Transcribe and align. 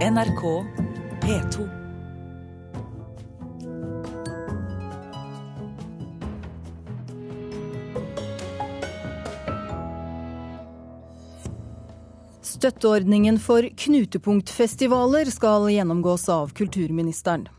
NRK 0.00 0.64
P2. 1.20 1.68
Støtteordningen 12.40 13.36
for 13.36 13.60
knutepunktfestivaler 13.76 15.28
skal 15.28 15.68
gjennomgås 15.68 16.28
av 16.32 16.54
kulturministeren. 16.56 17.50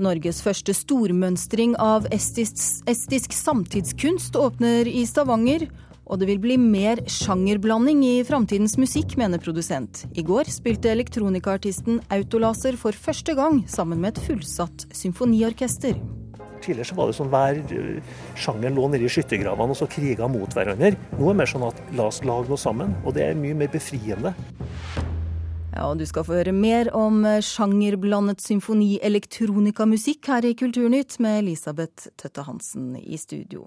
Norges 0.00 0.40
første 0.40 0.72
stormønstring 0.72 1.76
av 1.76 2.08
estisk, 2.08 2.56
estisk 2.88 3.36
samtidskunst 3.36 4.40
åpner 4.40 4.88
i 4.88 5.04
Stavanger. 5.04 5.68
Og 6.04 6.20
det 6.20 6.28
vil 6.28 6.40
bli 6.42 6.56
mer 6.60 7.00
sjangerblanding 7.08 8.02
i 8.04 8.16
framtidens 8.28 8.76
musikk, 8.80 9.16
mener 9.20 9.40
produsent. 9.40 10.04
I 10.12 10.24
går 10.26 10.50
spilte 10.52 10.92
elektronikaartisten 10.92 12.02
Autolaser 12.12 12.76
for 12.80 12.92
første 12.92 13.36
gang 13.38 13.62
sammen 13.70 14.02
med 14.02 14.14
et 14.14 14.26
fullsatt 14.26 14.84
symfoniorkester. 14.92 15.96
Tidligere 16.64 16.88
så 16.88 16.96
var 16.96 17.08
det 17.08 17.16
sånn 17.18 17.32
hver 17.32 17.58
eh, 17.76 18.12
sjanger 18.40 18.72
lå 18.72 18.86
nede 18.92 19.04
i 19.04 19.12
skyttergravene 19.12 19.74
og 19.74 19.80
så 19.80 19.88
kriga 19.90 20.28
mot 20.32 20.52
hverandre. 20.56 20.94
Nå 21.16 21.26
er 21.26 21.34
det 21.34 21.40
mer 21.40 21.50
sånn 21.50 21.66
at 21.66 21.80
la 21.96 22.08
oss 22.08 22.22
lage 22.24 22.52
noe 22.52 22.60
sammen, 22.60 22.94
og 23.04 23.16
det 23.16 23.26
er 23.26 23.40
mye 23.40 23.56
mer 23.64 23.72
befriende. 23.72 24.32
Ja, 25.74 25.88
og 25.90 25.98
Du 25.98 26.06
skal 26.06 26.24
få 26.24 26.36
høre 26.38 26.54
mer 26.54 26.88
om 26.96 27.24
sjangerblandet 27.42 28.44
symfoni-elektronikamusikk 28.44 30.30
her 30.30 30.46
i 30.46 30.54
Kulturnytt 30.56 31.18
med 31.24 31.42
Elisabeth 31.42 32.12
Tøtte 32.20 32.46
Hansen 32.46 32.92
i 33.00 33.18
studio. 33.20 33.66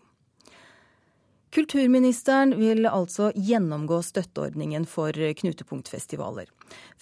Kulturministeren 1.58 2.52
vil 2.60 2.86
altså 2.86 3.32
gjennomgå 3.34 3.98
støtteordningen 4.06 4.84
for 4.86 5.10
knutepunktfestivaler. 5.40 6.52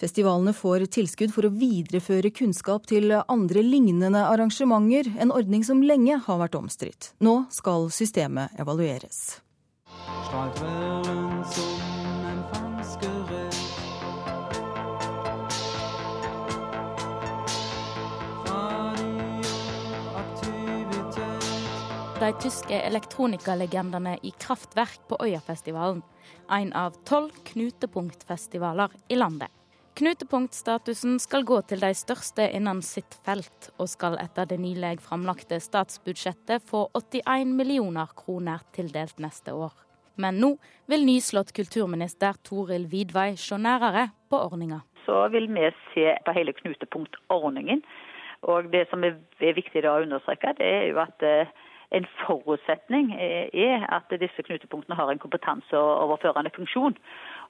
Festivalene 0.00 0.54
får 0.56 0.86
tilskudd 0.96 1.34
for 1.34 1.44
å 1.44 1.52
videreføre 1.52 2.30
kunnskap 2.32 2.88
til 2.88 3.12
andre 3.18 3.60
lignende 3.66 4.22
arrangementer, 4.24 5.12
en 5.20 5.34
ordning 5.36 5.66
som 5.66 5.84
lenge 5.84 6.16
har 6.24 6.40
vært 6.40 6.56
omstridt. 6.56 7.12
Nå 7.20 7.42
skal 7.52 7.90
systemet 7.92 8.56
evalueres. 8.56 9.42
Streit 10.30 11.85
de 22.20 22.32
tyske 22.40 22.76
elektronikalegendene 22.80 24.14
i 24.22 24.30
Kraftverk 24.40 25.02
på 25.08 25.18
Øyafestivalen. 25.20 26.00
En 26.48 26.70
av 26.72 26.94
tolv 27.04 27.34
knutepunktfestivaler 27.44 28.94
i 29.12 29.18
landet. 29.18 29.52
Knutepunktstatusen 29.96 31.18
skal 31.20 31.44
gå 31.44 31.58
til 31.68 31.82
de 31.84 31.90
største 31.96 32.46
innen 32.56 32.80
sitt 32.84 33.18
felt, 33.26 33.68
og 33.76 33.90
skal 33.92 34.16
etter 34.22 34.48
det 34.48 34.58
nylig 34.62 34.94
framlagte 35.04 35.60
statsbudsjettet 35.60 36.64
få 36.64 36.86
81 36.96 37.52
millioner 37.58 38.08
kroner 38.16 38.64
tildelt 38.76 39.20
neste 39.20 39.52
år. 39.52 39.76
Men 40.16 40.40
nå 40.40 40.54
vil 40.88 41.04
nyslått 41.04 41.52
kulturminister 41.56 42.40
Toril 42.48 42.88
Vidvei 42.88 43.34
se 43.36 43.60
nærere 43.60 44.08
på 44.30 44.40
ordninga. 44.40 44.80
Så 45.04 45.28
vil 45.36 45.52
vi 45.52 45.68
se 45.92 46.16
på 46.24 46.38
hele 46.38 46.56
knutepunktordningen. 46.56 47.84
Og 48.48 48.72
det 48.72 48.86
som 48.88 49.04
er 49.04 49.16
viktig 49.40 49.84
å 49.84 50.00
understreke, 50.00 50.56
det 50.56 50.66
er 50.80 50.84
jo 50.90 51.00
at 51.02 51.24
eh, 51.24 51.52
en 51.90 52.06
forutsetning 52.26 53.12
er 53.16 53.86
at 53.94 54.10
disse 54.20 54.42
knutepunktene 54.42 54.96
har 54.98 55.10
en 55.10 55.20
kompetanseoverførende 55.22 56.50
funksjon 56.56 56.96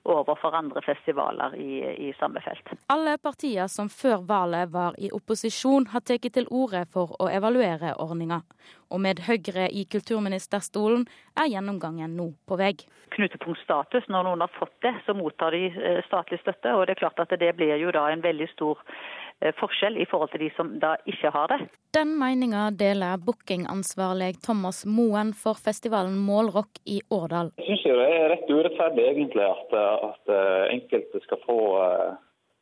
overfor 0.07 0.55
andre 0.55 0.83
festivaler 0.87 1.55
i, 1.59 1.81
i 2.09 2.13
samme 2.19 2.41
felt. 2.45 2.75
Alle 2.93 3.17
partier 3.19 3.67
som 3.67 3.89
før 3.91 4.23
valget 4.29 4.73
var 4.73 4.95
i 4.99 5.11
opposisjon, 5.13 5.89
har 5.93 6.05
tatt 6.07 6.29
til 6.33 6.47
orde 6.51 6.85
for 6.93 7.17
å 7.19 7.31
evaluere 7.33 7.97
ordninga. 8.03 8.43
Og 8.91 9.03
med 9.03 9.25
Høyre 9.27 9.67
i 9.71 9.87
kulturministerstolen 9.91 11.09
er 11.35 11.51
gjennomgangen 11.51 12.15
nå 12.17 12.31
på 12.47 12.59
vei. 12.61 12.75
Knutepunktstatus, 13.17 14.07
når 14.13 14.29
noen 14.29 14.45
har 14.45 14.53
fått 14.59 14.77
det, 14.85 14.95
så 15.07 15.15
mottar 15.15 15.55
de 15.55 15.67
eh, 15.71 16.03
statlig 16.07 16.39
støtte. 16.43 16.75
Og 16.75 16.87
det 16.87 16.97
er 16.97 17.03
klart 17.03 17.23
at 17.23 17.35
det 17.41 17.55
blir 17.59 17.79
jo 17.81 17.95
da 17.95 18.09
en 18.13 18.23
veldig 18.23 18.49
stor 18.53 18.83
Eh, 19.26 19.26
forskjell 19.61 19.99
i 20.01 20.07
forhold 20.09 20.33
til 20.33 20.47
de 20.47 20.51
som 20.57 20.71
da 20.81 20.95
ikke 21.09 21.31
har 21.35 21.53
det. 21.53 21.59
Den 21.97 22.15
meninga 22.21 22.71
deler 22.77 23.21
bookingansvarlig 23.27 24.35
Thomas 24.45 24.85
Moen 24.87 25.33
for 25.37 25.59
festivalen 25.61 26.17
Målrock 26.29 26.81
i 26.85 27.01
Årdal. 27.13 27.53
Jeg 27.61 27.69
syns 27.69 27.85
det 27.87 28.09
er 28.17 28.29
rett 28.33 28.51
urettferdig 28.51 29.07
egentlig 29.13 29.45
at, 29.47 29.77
at 30.11 30.33
eh, 30.33 30.75
enkelte 30.77 31.23
skal 31.25 31.41
få, 31.45 31.61
eh, 31.85 32.13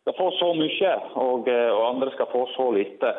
skal 0.05 0.19
få 0.19 0.29
så 0.39 0.53
mye, 0.59 0.95
og, 1.25 1.51
og 1.51 1.83
andre 1.89 2.15
skal 2.15 2.31
få 2.35 2.47
så 2.57 2.71
lite 2.77 3.15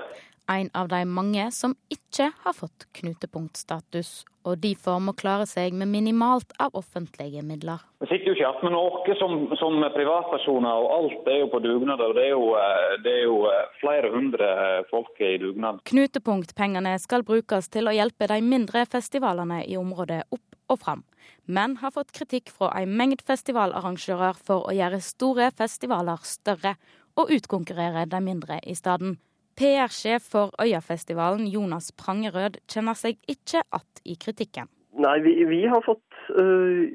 en 0.48 0.70
av 0.74 0.88
de 0.88 1.02
mange 1.10 1.50
som 1.52 1.74
ikke 1.92 2.32
har 2.44 2.56
fått 2.56 2.86
knutepunktstatus, 2.98 4.24
og 4.46 4.60
derfor 4.62 5.00
må 5.02 5.16
klare 5.18 5.48
seg 5.50 5.74
med 5.74 5.90
minimalt 5.90 6.54
av 6.62 6.76
offentlige 6.78 7.42
midler. 7.46 7.82
Vi 8.04 8.10
sitter 8.12 8.30
jo 8.30 8.36
ikke 8.36 8.44
igjen 8.44 8.66
med 8.68 8.76
noe 8.76 9.18
som, 9.20 9.34
som, 9.60 9.80
privatpersoner, 9.96 10.84
og 10.84 10.92
alt 11.00 11.30
er 11.34 11.40
jo 11.42 11.50
på 11.54 11.62
dugnad. 11.66 12.04
Det 12.18 12.28
er 12.28 12.34
jo, 12.36 12.52
eh, 12.60 12.96
det 13.02 13.16
er 13.16 13.24
jo 13.26 13.40
eh, 13.50 13.64
flere 13.82 14.12
hundre 14.14 14.50
folk 14.92 15.22
i 15.24 15.36
dugnad. 15.42 15.82
Knutepunktpengene 15.90 16.94
skal 17.02 17.26
brukes 17.26 17.72
til 17.74 17.90
å 17.90 17.96
hjelpe 17.96 18.30
de 18.30 18.42
mindre 18.46 18.86
festivalene 18.90 19.64
i 19.66 19.80
området 19.82 20.24
opp 20.30 20.44
og 20.70 20.82
fram, 20.82 21.04
men 21.46 21.78
har 21.82 21.94
fått 21.94 22.14
kritikk 22.16 22.50
fra 22.54 22.72
en 22.80 22.94
mengd 22.98 23.22
festivalarrangører 23.26 24.38
for 24.48 24.70
å 24.70 24.74
gjøre 24.74 25.02
store 25.04 25.52
festivaler 25.54 26.22
større 26.26 26.76
og 27.16 27.32
utkonkurrere 27.32 28.08
de 28.10 28.22
mindre 28.22 28.60
i 28.66 28.76
stedet. 28.78 29.16
PR-sjef 29.60 30.28
for 30.32 30.54
Øyafestivalen, 30.62 31.48
Jonas 31.48 31.92
Prangerød, 32.00 32.60
kjenner 32.72 32.98
seg 33.00 33.20
ikke 33.32 33.64
att 33.72 34.02
i 34.04 34.16
kritikken. 34.16 34.68
Nei, 34.96 35.20
vi, 35.24 35.34
vi 35.48 35.66
har 35.68 35.84
fått 35.84 36.20
uh, 36.36 36.88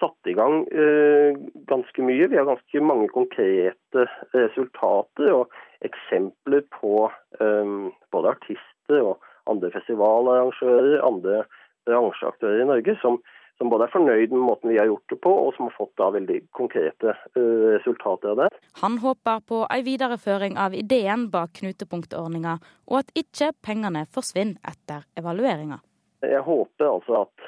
satt 0.00 0.30
i 0.30 0.34
gang 0.38 0.62
uh, 0.70 1.38
ganske 1.70 2.06
mye. 2.06 2.28
Vi 2.30 2.38
har 2.38 2.48
ganske 2.50 2.82
mange 2.82 3.08
konkrete 3.14 4.06
resultater 4.34 5.34
og 5.34 5.54
eksempler 5.86 6.66
på 6.78 7.08
um, 7.40 7.90
både 8.14 8.34
artister 8.36 9.02
og 9.02 9.30
andre 9.50 9.72
festivalarrangører, 9.74 11.00
andre 11.02 11.44
bransjeaktører 11.86 12.62
i 12.62 12.68
Norge 12.70 12.94
som 13.02 13.18
som 13.62 13.70
både 13.70 13.86
er 13.86 13.92
fornøyd 13.92 14.32
med 14.34 14.42
måten 14.42 14.72
vi 14.72 14.78
har 14.80 14.88
gjort 14.90 15.12
det 15.12 15.20
på, 15.22 15.30
og 15.30 15.52
som 15.54 15.68
har 15.68 15.74
fått 15.76 15.92
da 16.00 16.08
veldig 16.10 16.38
konkrete 16.58 17.12
uh, 17.14 17.66
resultater 17.76 18.32
av 18.32 18.40
det. 18.40 18.48
Han 18.80 18.96
håper 18.98 19.44
på 19.46 19.60
en 19.70 19.84
videreføring 19.86 20.58
av 20.58 20.74
ideen 20.74 21.28
bak 21.30 21.54
knutepunktordninga, 21.60 22.56
og 22.90 22.96
at 23.04 23.12
ikke 23.22 23.52
pengene 23.62 24.02
forsvinner 24.10 24.58
etter 24.66 25.06
evalueringa. 25.20 25.78
Jeg 26.26 26.42
håper 26.46 26.88
altså 26.88 27.22
at, 27.22 27.46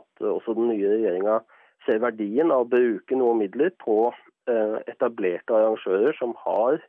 at 0.00 0.28
også 0.34 0.56
den 0.58 0.68
nye 0.74 0.92
regjeringa 0.98 1.40
ser 1.86 2.04
verdien 2.04 2.52
av 2.52 2.66
å 2.66 2.70
bruke 2.76 3.16
noen 3.16 3.40
midler 3.40 3.72
på 3.80 3.98
uh, 4.12 4.78
etablerte 4.84 5.56
arrangører 5.56 6.16
som 6.20 6.36
har 6.44 6.82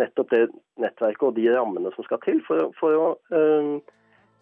nettopp 0.00 0.32
det 0.32 0.46
nettverket 0.80 1.28
og 1.28 1.36
de 1.36 1.50
rammene 1.52 1.92
som 1.92 2.06
skal 2.06 2.22
til 2.24 2.40
for, 2.48 2.72
for 2.80 2.96
å 2.96 3.08
uh, 3.36 3.76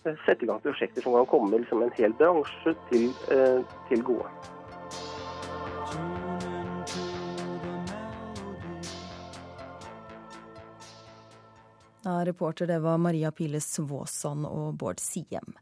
sette 0.03 0.44
i 0.44 0.47
gang 0.47 0.60
prosjekter 0.60 1.03
som 1.03 1.12
kan 1.12 1.26
komme 1.26 1.59
liksom, 1.59 1.82
en 1.82 1.91
hel 1.97 2.12
bransje 2.12 2.75
til, 2.91 3.10
eh, 3.34 3.60
til 3.88 4.03
gode. 4.03 4.31
Ja, 12.04 12.25
reporter 12.25 12.66
det 12.66 12.78
var 12.78 12.98
Maria 12.98 13.31
Piles 13.31 13.78
Våsand 13.78 14.47
og 14.47 14.75
Bård 14.75 15.00
Siem. 15.00 15.56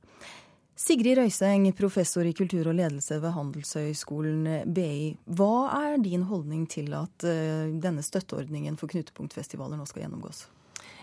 Sigrid 0.77 1.19
Røyseng, 1.19 1.73
professor 1.73 2.27
i 2.29 2.35
kultur 2.37 2.69
og 2.69 2.77
ledelse 2.77 3.17
ved 3.23 3.33
Handelshøyskolen 3.33 4.45
BI. 4.77 5.17
Hva 5.25 5.71
er 5.81 5.97
din 6.05 6.27
holdning 6.29 6.67
til 6.71 6.93
at 6.95 7.25
eh, 7.25 7.73
denne 7.81 8.05
støtteordningen 8.05 8.77
for 8.77 8.93
knutepunktfestivaler 8.93 9.81
nå 9.81 9.89
skal 9.89 10.05
gjennomgås? 10.05 10.45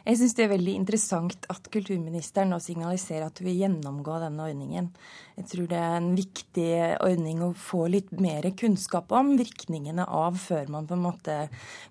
Jeg 0.04 0.20
syns 0.20 0.34
det 0.36 0.44
er 0.44 0.50
veldig 0.52 0.74
interessant 0.76 1.46
at 1.48 1.68
kulturministeren 1.72 2.50
nå 2.52 2.58
signaliserer 2.60 3.24
at 3.30 3.40
hun 3.40 3.48
vil 3.48 3.62
gjennomgå 3.62 4.18
denne 4.20 4.48
ordningen. 4.50 4.90
Jeg 5.38 5.48
tror 5.48 5.70
det 5.72 5.80
er 5.80 5.96
en 5.96 6.10
viktig 6.18 6.66
ordning 6.98 7.40
å 7.46 7.54
få 7.56 7.86
litt 7.94 8.12
mer 8.20 8.50
kunnskap 8.60 9.14
om 9.16 9.32
virkningene 9.40 10.04
av 10.04 10.36
før 10.44 10.68
man 10.76 10.90
på 10.90 10.98
en 10.98 11.06
måte 11.06 11.38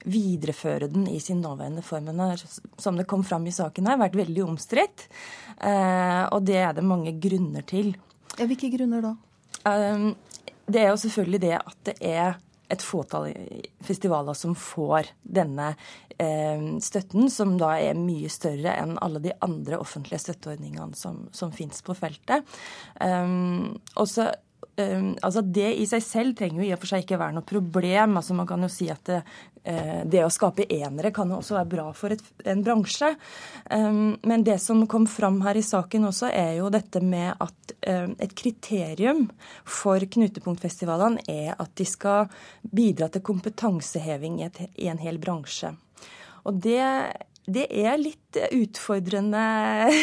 viderefører 0.05 0.93
den 0.93 1.09
i 1.09 1.23
sin 1.25 1.41
nåværende 1.41 1.85
form. 1.87 2.11
Den 2.12 2.20
har, 2.20 2.44
som 2.76 3.00
det 3.00 3.09
kom 3.09 3.25
fram 3.25 3.49
i 3.49 3.56
saken 3.56 3.88
her, 3.88 4.00
vært 4.05 4.20
veldig 4.20 4.44
omstridt. 4.44 5.08
Eh, 5.56 6.23
og 6.29 6.44
det 6.44 6.61
er 6.61 6.76
det 6.76 6.85
mange 6.85 7.17
grunner 7.17 7.65
til. 7.65 7.94
Ja, 8.37 8.44
hvilke 8.44 8.69
grunner 8.76 9.08
da? 9.08 9.17
Eh, 9.73 10.08
det 10.69 10.85
er 10.85 10.93
jo 10.93 11.00
selvfølgelig 11.00 11.47
det 11.49 11.56
at 11.62 11.85
det 11.88 12.00
er 12.12 12.37
et 12.72 12.84
fåtall 12.84 13.30
festivaler 13.84 14.36
som 14.38 14.54
får 14.58 15.10
denne 15.22 15.72
eh, 16.16 16.64
støtten, 16.82 17.28
som 17.30 17.56
da 17.60 17.74
er 17.80 17.98
mye 17.98 18.30
større 18.32 18.76
enn 18.80 18.96
alle 19.04 19.22
de 19.24 19.34
andre 19.44 19.80
offentlige 19.82 20.22
støtteordningene 20.24 20.96
som, 20.98 21.26
som 21.36 21.52
fins 21.54 21.84
på 21.84 21.96
feltet. 21.98 22.48
Um, 23.00 23.76
også 24.00 24.30
um, 24.80 25.12
altså 25.22 25.42
Det 25.42 25.70
i 25.78 25.86
seg 25.88 26.04
selv 26.04 26.36
trenger 26.38 26.62
jo 26.62 26.66
i 26.69 26.74
og 26.74 26.80
for 26.82 26.92
seg 26.92 27.04
ikke 27.04 27.20
være 27.20 27.36
noe 27.36 27.46
problem. 27.48 28.16
altså 28.19 28.36
Man 28.36 28.48
kan 28.48 28.62
jo 28.64 28.70
si 28.72 28.88
at 28.92 29.02
det, 29.08 29.20
uh, 29.69 30.02
det 30.08 30.24
å 30.24 30.30
skape 30.32 30.66
enere 30.69 31.12
kan 31.14 31.30
jo 31.30 31.40
også 31.40 31.58
være 31.58 31.70
bra 31.74 31.86
for 31.96 32.14
et, 32.14 32.22
en 32.48 32.62
bransje. 32.64 33.12
Um, 33.70 34.14
men 34.28 34.46
det 34.46 34.58
som 34.62 34.84
kom 34.90 35.08
fram 35.10 35.40
her 35.46 35.58
i 35.58 35.64
saken 35.66 36.08
også, 36.10 36.30
er 36.30 36.56
jo 36.60 36.70
dette 36.72 37.02
med 37.04 37.34
at 37.42 37.76
um, 37.88 38.14
et 38.22 38.36
kriterium 38.38 39.26
for 39.64 40.02
knutepunktfestivalene 40.02 41.26
er 41.30 41.56
at 41.58 41.74
de 41.78 41.88
skal 41.88 42.30
bidra 42.62 43.10
til 43.12 43.24
kompetanseheving 43.26 44.40
i, 44.40 44.48
et, 44.48 44.64
i 44.80 44.88
en 44.92 45.02
hel 45.02 45.20
bransje. 45.22 45.74
Og 46.48 46.58
det 46.62 46.80
det 47.50 47.66
er 47.74 47.96
litt 47.98 48.21
utfordrende, 48.52 49.44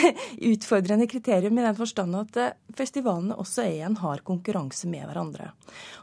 utfordrende 0.52 1.08
kriterium 1.10 1.58
i 1.60 1.66
den 1.66 1.78
forstand 1.78 2.18
at 2.20 2.40
eh, 2.40 2.56
festivalene 2.78 3.38
også 3.40 3.66
er 3.66 3.74
i 3.78 3.84
en 3.88 4.00
hard 4.02 4.24
konkurranse 4.28 4.90
med 4.92 5.08
hverandre. 5.10 5.52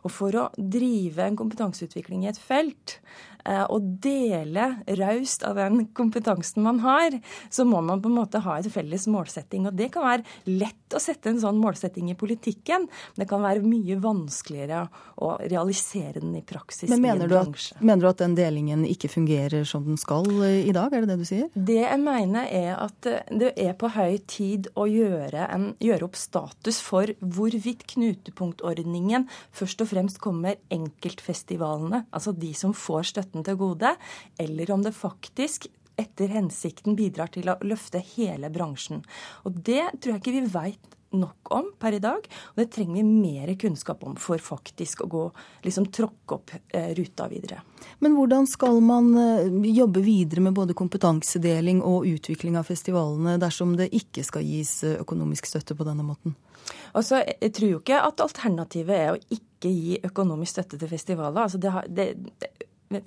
Og 0.05 0.13
for 0.15 0.37
å 0.41 0.49
drive 0.57 1.27
en 1.27 1.39
kompetanseutvikling 1.39 2.27
i 2.27 2.33
et 2.33 2.41
felt, 2.41 2.99
og 3.47 3.81
eh, 3.81 3.91
dele 4.07 4.67
raust 4.99 5.45
av 5.47 5.59
den 5.61 5.87
kompetansen 5.97 6.65
man 6.67 6.81
har, 6.85 7.17
så 7.51 7.67
må 7.69 7.81
man 7.85 8.03
på 8.03 8.11
en 8.11 8.19
måte 8.19 8.43
ha 8.45 8.59
et 8.59 8.69
felles 8.73 9.07
målsetting. 9.11 9.69
Og 9.69 9.77
det 9.77 9.91
kan 9.95 10.07
være 10.07 10.51
lett 10.51 10.97
å 10.97 11.03
sette 11.03 11.31
en 11.31 11.41
sånn 11.43 11.61
målsetting 11.63 12.11
i 12.11 12.17
politikken. 12.19 12.89
Men 12.89 13.25
det 13.25 13.29
kan 13.31 13.45
være 13.45 13.65
mye 13.67 13.99
vanskeligere 14.03 14.87
å 15.23 15.35
realisere 15.45 16.21
den 16.21 16.35
i 16.39 16.45
praksis 16.47 16.91
men 16.91 17.05
mener 17.05 17.27
i 17.27 17.29
en 17.29 17.35
bransje. 17.35 17.77
At, 17.77 17.85
mener 17.85 18.07
du 18.07 18.11
at 18.11 18.23
den 18.23 18.37
delingen 18.39 18.85
ikke 18.89 19.11
fungerer 19.13 19.67
som 19.69 19.87
den 19.87 20.01
skal 20.01 20.27
i 20.43 20.75
dag, 20.75 20.93
er 20.93 21.05
det 21.05 21.15
det 21.15 21.21
du 21.23 21.29
sier? 21.29 21.49
Det 21.55 21.81
jeg 21.83 22.03
mener 22.17 22.49
er 22.51 22.73
at 22.81 23.09
eh, 23.11 23.23
det 23.31 23.53
er 23.61 23.77
på 23.79 23.91
høy 23.95 24.19
tid 24.29 24.71
å 24.75 24.89
gjøre, 24.91 25.47
en, 25.53 25.71
gjøre 25.83 26.09
opp 26.09 26.19
status 26.19 26.81
for 26.85 27.13
hvorvidt 27.21 27.87
knutepunktordningen 27.93 29.29
først 29.57 29.85
og 29.85 29.93
fremst 29.93 30.21
kommer 30.25 30.59
enkeltfestivalene, 30.73 32.07
altså 32.11 32.35
de 32.37 32.53
som 32.57 32.75
får 32.77 33.13
støtten 33.13 33.47
til 33.47 33.61
gode, 33.61 33.95
eller 34.43 34.75
om 34.75 34.85
det 34.85 34.97
faktisk 34.97 35.69
etter 35.97 36.33
hensikten 36.33 36.97
bidrar 36.97 37.31
til 37.33 37.49
å 37.49 37.57
løfte 37.65 38.03
hele 38.17 38.51
bransjen. 38.53 39.03
Og 39.49 39.63
Det 39.65 39.83
tror 39.97 40.17
jeg 40.17 40.23
ikke 40.23 40.37
vi 40.37 40.45
veit 40.53 40.96
nok 41.11 41.53
om 41.55 41.71
per 41.79 41.93
i 41.93 42.01
dag, 42.03 42.27
og 42.27 42.61
det 42.61 42.69
trenger 42.75 42.99
vi 42.99 43.05
mer 43.07 43.53
kunnskap 43.61 44.03
om 44.07 44.17
for 44.21 44.43
faktisk 44.43 45.05
å 45.05 45.09
gå, 45.11 45.25
liksom 45.65 45.89
tråkke 45.95 46.39
opp 46.39 46.55
eh, 46.69 46.91
ruta 46.99 47.29
videre. 47.31 47.61
Men 48.05 48.17
hvordan 48.19 48.49
skal 48.51 48.81
man 48.85 49.13
eh, 49.21 49.71
jobbe 49.77 50.03
videre 50.05 50.45
med 50.49 50.57
både 50.57 50.77
kompetansedeling 50.79 51.83
og 51.87 52.09
utvikling 52.11 52.59
av 52.59 52.69
festivalene 52.69 53.37
dersom 53.43 53.77
det 53.79 53.93
ikke 53.97 54.25
skal 54.27 54.47
gis 54.47 54.81
eh, 54.85 54.99
økonomisk 55.03 55.49
støtte 55.51 55.79
på 55.79 55.87
denne 55.87 56.07
måten? 56.07 56.37
Altså, 56.93 57.23
Jeg 57.41 57.53
tror 57.55 57.71
jo 57.71 57.83
ikke 57.83 58.03
at 58.03 58.23
alternativet 58.25 58.97
er 58.97 59.13
å 59.15 59.21
ikke 59.31 59.71
gi 59.71 60.01
økonomisk 60.05 60.57
støtte 60.57 60.81
til 60.81 60.91
festivaler. 60.91 61.47
Altså, 61.47 61.61
det, 61.63 61.73
det, 62.91 63.03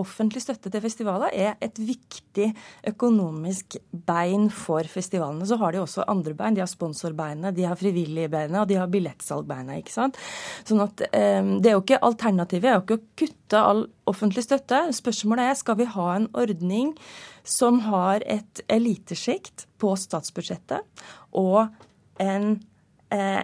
offentlig 0.00 0.42
støtte 0.42 0.70
til 0.72 0.82
festivaler 0.82 1.32
er 1.32 1.52
et 1.62 1.78
viktig 1.78 2.48
økonomisk 2.90 3.76
bein 3.92 4.48
for 4.50 4.86
festivalene. 4.90 5.46
Så 5.46 5.58
har 5.60 5.72
de 5.72 5.82
også 5.82 6.06
andre 6.10 6.34
bein. 6.38 6.56
De 6.56 6.62
har 6.64 6.70
sponsorbeinet, 6.70 7.54
de 7.56 7.66
har 7.68 7.78
frivillige 7.78 8.30
beinet 8.32 8.58
og 8.62 8.68
de 8.70 8.80
har 8.80 8.90
billettsalgbeinet. 8.90 9.82
ikke 9.82 9.94
sant? 9.94 10.18
Sånn 10.68 10.82
at 10.82 11.04
eh, 11.12 11.42
Det 11.62 11.70
er 11.70 11.76
jo 11.76 11.84
ikke 11.84 12.02
Alternativet 12.02 12.70
er 12.70 12.76
jo 12.76 12.82
ikke 12.84 12.98
å 12.98 13.06
kutte 13.22 13.62
all 13.62 13.86
offentlig 14.10 14.46
støtte. 14.48 14.84
Spørsmålet 14.96 15.52
er 15.52 15.60
skal 15.60 15.78
vi 15.78 15.88
ha 15.94 16.08
en 16.16 16.28
ordning 16.34 16.92
som 17.46 17.80
har 17.86 18.22
et 18.26 18.62
elitesjikt 18.70 19.66
på 19.82 19.94
statsbudsjettet 19.98 21.06
og 21.38 21.70
en 22.22 22.54
eh, 23.14 23.42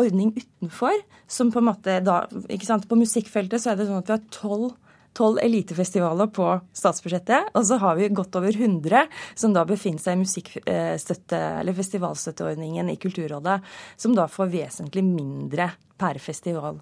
ordning 0.00 0.32
utenfor, 0.36 0.94
som 1.28 1.50
på 1.52 1.60
en 1.60 1.68
måte 1.68 1.98
da 2.04 2.22
ikke 2.48 2.68
sant, 2.68 2.88
På 2.88 2.96
musikkfeltet 2.96 3.60
så 3.62 3.72
er 3.72 3.80
det 3.80 3.88
sånn 3.88 4.00
at 4.00 4.08
vi 4.08 4.16
har 4.16 4.30
tolv 4.32 4.72
tolv 5.16 5.40
elitefestivaler 5.42 6.30
på 6.34 6.48
statsbudsjettet. 6.76 7.52
Og 7.56 7.66
så 7.68 7.78
har 7.82 7.96
vi 7.98 8.10
godt 8.14 8.36
over 8.40 8.56
100 8.56 9.06
som 9.34 9.54
da 9.54 9.64
befinner 9.68 10.02
seg 10.02 10.16
i 10.16 10.22
musikkstøtte, 10.22 11.40
eller 11.62 11.76
festivalstøtteordningen 11.76 12.92
i 12.92 12.98
Kulturrådet, 13.00 13.60
som 13.96 14.16
da 14.16 14.28
får 14.30 14.52
vesentlig 14.52 15.04
mindre 15.06 15.72
per 16.00 16.18
festival. 16.22 16.80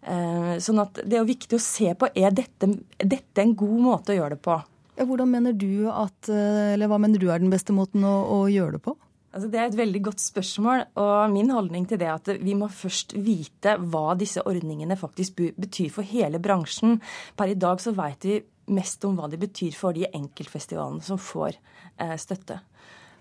Eh, 0.00 0.56
sånn 0.62 0.80
at 0.80 1.02
det 1.04 1.16
er 1.16 1.22
jo 1.22 1.30
viktig 1.32 1.58
å 1.58 1.62
se 1.62 1.92
på 1.98 2.08
er 2.14 2.32
dette, 2.32 2.70
dette 2.96 3.42
en 3.42 3.56
god 3.58 3.80
måte 3.84 4.14
å 4.14 4.20
gjøre 4.20 4.36
det 4.36 4.44
på. 4.46 4.60
Hvordan 5.00 5.30
mener 5.32 5.56
du 5.56 5.88
at, 5.88 6.28
eh, 6.28 6.74
eller 6.74 6.88
Hva 6.88 7.00
mener 7.00 7.18
du 7.18 7.30
er 7.30 7.40
den 7.40 7.52
beste 7.52 7.72
måten 7.72 8.04
å, 8.04 8.16
å 8.28 8.48
gjøre 8.52 8.76
det 8.76 8.84
på? 8.84 8.96
Altså, 9.30 9.46
det 9.46 9.60
er 9.60 9.68
et 9.68 9.78
veldig 9.78 10.00
godt 10.08 10.22
spørsmål. 10.22 10.84
og 10.98 11.30
Min 11.30 11.50
holdning 11.54 11.86
til 11.88 12.00
det 12.00 12.08
er 12.08 12.16
at 12.18 12.30
vi 12.42 12.54
må 12.58 12.66
først 12.66 13.14
vite 13.14 13.76
hva 13.78 14.16
disse 14.18 14.42
ordningene 14.42 14.98
faktisk 14.98 15.38
betyr 15.54 15.92
for 15.94 16.02
hele 16.02 16.40
bransjen. 16.42 16.98
Per 17.38 17.52
i 17.52 17.54
dag 17.54 17.82
så 17.82 17.94
vet 17.94 18.26
vi 18.26 18.40
mest 18.74 19.04
om 19.06 19.14
hva 19.18 19.30
de 19.30 19.38
betyr 19.38 19.74
for 19.74 19.94
de 19.94 20.08
enkeltfestivalene 20.10 21.02
som 21.02 21.18
får 21.18 21.54
eh, 21.98 22.16
støtte. 22.18 22.58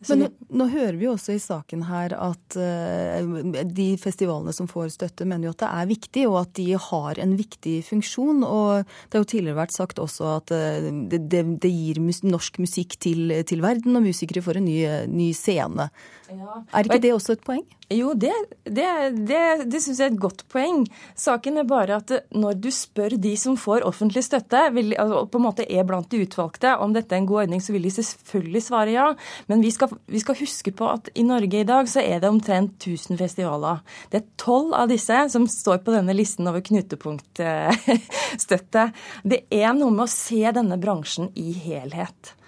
Men 0.07 0.21
nå, 0.23 0.27
nå, 0.61 0.67
hører 0.71 0.97
vi 0.99 1.07
jo 1.07 1.13
også 1.17 1.35
i 1.35 1.41
saken 1.43 1.83
her 1.89 2.13
at 2.15 2.55
uh, 2.55 3.63
de 3.67 3.87
festivalene 3.99 4.53
som 4.55 4.69
får 4.71 4.93
støtte, 4.95 5.27
mener 5.27 5.49
jo 5.49 5.55
at 5.55 5.63
det 5.63 5.71
er 5.81 5.89
viktig, 5.89 6.25
og 6.29 6.37
at 6.43 6.53
de 6.59 6.67
har 6.79 7.19
en 7.19 7.35
viktig 7.39 7.75
funksjon. 7.87 8.45
Og 8.47 8.85
det 8.85 9.17
har 9.17 9.25
jo 9.25 9.31
tidligere 9.33 9.59
vært 9.59 9.75
sagt 9.75 9.99
også 9.99 10.29
at 10.37 10.55
uh, 10.55 10.87
det, 11.11 11.25
det, 11.31 11.43
det, 11.65 11.73
gir 11.73 11.99
mus 12.03 12.23
norsk 12.23 12.61
musikk 12.63 12.95
til, 13.03 13.33
til, 13.49 13.65
verden, 13.65 13.97
og 13.99 14.07
musikere 14.07 14.45
får 14.45 14.61
en 14.61 14.69
ny, 14.69 14.79
ny 15.11 15.31
scene. 15.37 15.89
Ja. 16.29 16.63
Er 16.71 16.87
ikke 16.87 17.03
det 17.03 17.15
også 17.15 17.35
et 17.35 17.45
poeng? 17.45 17.65
Jo, 17.89 18.11
det, 18.13 18.29
det, 18.69 18.85
det, 19.25 19.65
det 19.65 19.79
syns 19.81 19.97
jeg 19.97 20.11
er 20.11 20.13
et 20.13 20.21
godt 20.21 20.43
poeng. 20.53 20.83
Saken 21.17 21.57
er 21.57 21.65
bare 21.65 21.95
at 21.97 22.11
når 22.29 22.53
du 22.61 22.69
spør 22.73 23.15
de 23.17 23.37
som 23.39 23.55
får 23.57 23.81
offentlig 23.87 24.23
støtte, 24.27 24.73
vil, 24.75 24.93
altså, 24.93 25.25
på 25.25 25.37
en 25.39 25.45
måte 25.47 25.65
er 25.65 25.83
blant 25.89 26.05
de 26.11 26.21
utvalgte, 26.21 26.75
om 26.77 26.93
dette 26.93 27.15
er 27.15 27.19
en 27.23 27.29
god 27.31 27.47
ordning, 27.47 27.61
så 27.65 27.73
vil 27.73 27.87
de 27.87 27.91
selvfølgelig 27.97 28.61
svare 28.67 28.93
ja. 28.93 29.07
Men 29.49 29.65
vi 29.65 29.71
skal, 29.73 29.89
vi 30.05 30.21
skal 30.21 30.37
huske 30.37 30.71
på 30.77 30.85
at 30.91 31.09
i 31.17 31.25
Norge 31.25 31.63
i 31.63 31.65
dag 31.65 31.89
så 31.89 32.05
er 32.05 32.21
det 32.21 32.29
omtrent 32.29 32.77
1000 32.77 33.17
festivaler. 33.17 33.81
Det 34.13 34.21
er 34.21 34.29
tolv 34.37 34.77
av 34.77 34.85
disse 34.93 35.17
som 35.33 35.49
står 35.49 35.81
på 35.81 35.89
denne 35.97 36.13
listen 36.13 36.45
over 36.49 36.61
knutepunktstøtte. 36.69 38.83
Det 39.29 39.45
er 39.49 39.73
noe 39.73 39.91
med 39.93 40.03
å 40.05 40.13
se 40.13 40.51
denne 40.53 40.77
bransjen 40.81 41.29
i 41.39 41.53
helhet. 41.57 42.38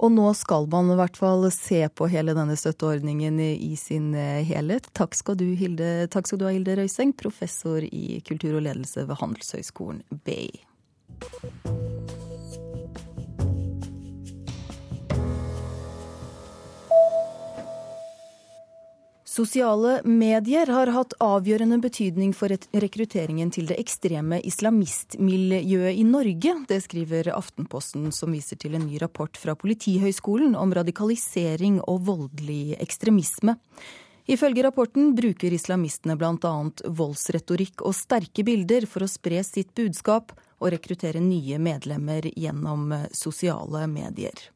Og 0.00 0.12
nå 0.14 0.30
skal 0.38 0.64
man 0.72 0.88
i 0.92 0.96
hvert 0.96 1.18
fall 1.20 1.44
se 1.52 1.82
på 1.92 2.08
hele 2.08 2.32
denne 2.36 2.56
støtteordningen 2.56 3.36
i 3.40 3.74
sin 3.76 4.14
eh, 4.16 4.40
helhet. 4.48 4.88
Takk 4.96 5.18
skal 5.18 5.36
du, 5.40 5.50
Hilde, 5.60 6.08
takk 6.12 6.30
skal 6.30 6.40
du 6.40 6.46
ha, 6.48 6.54
Hilde 6.56 6.78
Røiseng, 6.80 7.12
professor 7.12 7.84
i 7.84 8.22
kultur 8.24 8.56
og 8.56 8.64
ledelse 8.64 9.04
ved 9.04 9.20
Handelshøyskolen 9.20 10.04
BI. 10.24 10.48
Sosiale 19.30 20.00
medier 20.02 20.66
har 20.66 20.90
hatt 20.90 21.12
avgjørende 21.22 21.76
betydning 21.78 22.32
for 22.34 22.50
rekrutteringen 22.50 23.52
til 23.54 23.68
det 23.68 23.76
ekstreme 23.78 24.40
islamistmiljøet 24.42 26.00
i 26.02 26.02
Norge. 26.02 26.56
Det 26.66 26.80
skriver 26.82 27.30
Aftenposten, 27.36 28.08
som 28.10 28.34
viser 28.34 28.58
til 28.58 28.74
en 28.74 28.88
ny 28.88 28.98
rapport 28.98 29.38
fra 29.38 29.54
Politihøgskolen 29.54 30.58
om 30.58 30.74
radikalisering 30.74 31.78
og 31.86 32.02
voldelig 32.10 32.74
ekstremisme. 32.82 33.54
Ifølge 34.26 34.66
rapporten 34.66 35.14
bruker 35.14 35.54
islamistene 35.54 36.18
bl.a. 36.18 36.54
voldsretorikk 36.90 37.86
og 37.86 37.94
sterke 37.94 38.42
bilder 38.42 38.90
for 38.90 39.06
å 39.06 39.12
spre 39.14 39.44
sitt 39.46 39.70
budskap 39.78 40.34
og 40.58 40.72
rekruttere 40.74 41.22
nye 41.22 41.62
medlemmer 41.62 42.32
gjennom 42.34 42.96
sosiale 43.14 43.86
medier. 43.86 44.50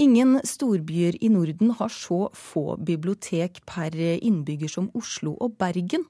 Ingen 0.00 0.40
storbyer 0.44 1.24
i 1.24 1.28
Norden 1.28 1.70
har 1.70 1.88
så 1.92 2.30
få 2.32 2.76
bibliotek 2.76 3.58
per 3.68 3.92
innbygger 4.00 4.68
som 4.72 4.86
Oslo 4.96 5.34
og 5.44 5.58
Bergen. 5.60 6.06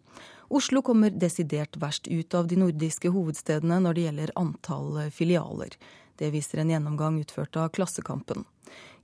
Oslo 0.47 0.78
kommer 0.87 1.11
desidert 1.11 1.75
verst 1.82 2.06
ut 2.06 2.37
av 2.38 2.47
de 2.47 2.61
nordiske 2.61 3.11
hovedstedene 3.11 3.80
når 3.82 3.97
det 3.97 4.04
gjelder 4.04 4.32
antall 4.38 5.00
filialer. 5.11 5.75
Det 6.23 6.30
viser 6.30 6.62
en 6.62 6.70
gjennomgang 6.70 7.16
utført 7.18 7.59
av 7.59 7.73
Klassekampen. 7.75 8.44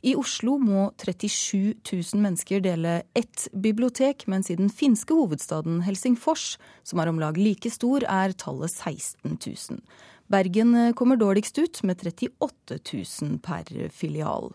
I 0.06 0.12
Oslo 0.14 0.54
må 0.62 0.84
37 1.02 1.82
000 1.82 2.22
mennesker 2.22 2.62
dele 2.62 3.00
ett 3.18 3.48
bibliotek, 3.58 4.28
mens 4.30 4.52
i 4.54 4.58
den 4.60 4.70
finske 4.70 5.16
hovedstaden 5.18 5.80
Helsingfors, 5.82 6.60
som 6.86 7.02
er 7.02 7.10
om 7.10 7.18
lag 7.18 7.40
like 7.40 7.72
stor, 7.74 8.06
er 8.06 8.36
tallet 8.38 8.70
16 8.70 9.34
000. 9.34 9.82
Bergen 10.30 10.78
kommer 10.94 11.18
dårligst 11.18 11.58
ut, 11.58 11.82
med 11.82 11.98
38 12.06 12.78
000 12.92 13.42
per 13.42 13.90
filial. 13.90 14.54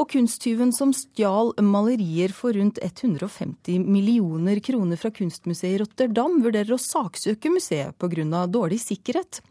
Og 0.00 0.08
kunsttyven 0.08 0.70
som 0.72 0.94
stjal 0.96 1.50
malerier 1.60 2.32
for 2.32 2.56
rundt 2.56 2.78
150 2.80 3.82
millioner 3.84 4.56
kroner 4.64 4.96
fra 4.96 5.10
kunstmuseet 5.12 5.74
i 5.74 5.80
Rotterdam, 5.82 6.38
vurderer 6.40 6.72
å 6.72 6.80
saksøke 6.80 7.52
museet 7.52 7.98
pga. 8.00 8.46
dårlig 8.46 8.80
sikkerhet. 8.80 9.42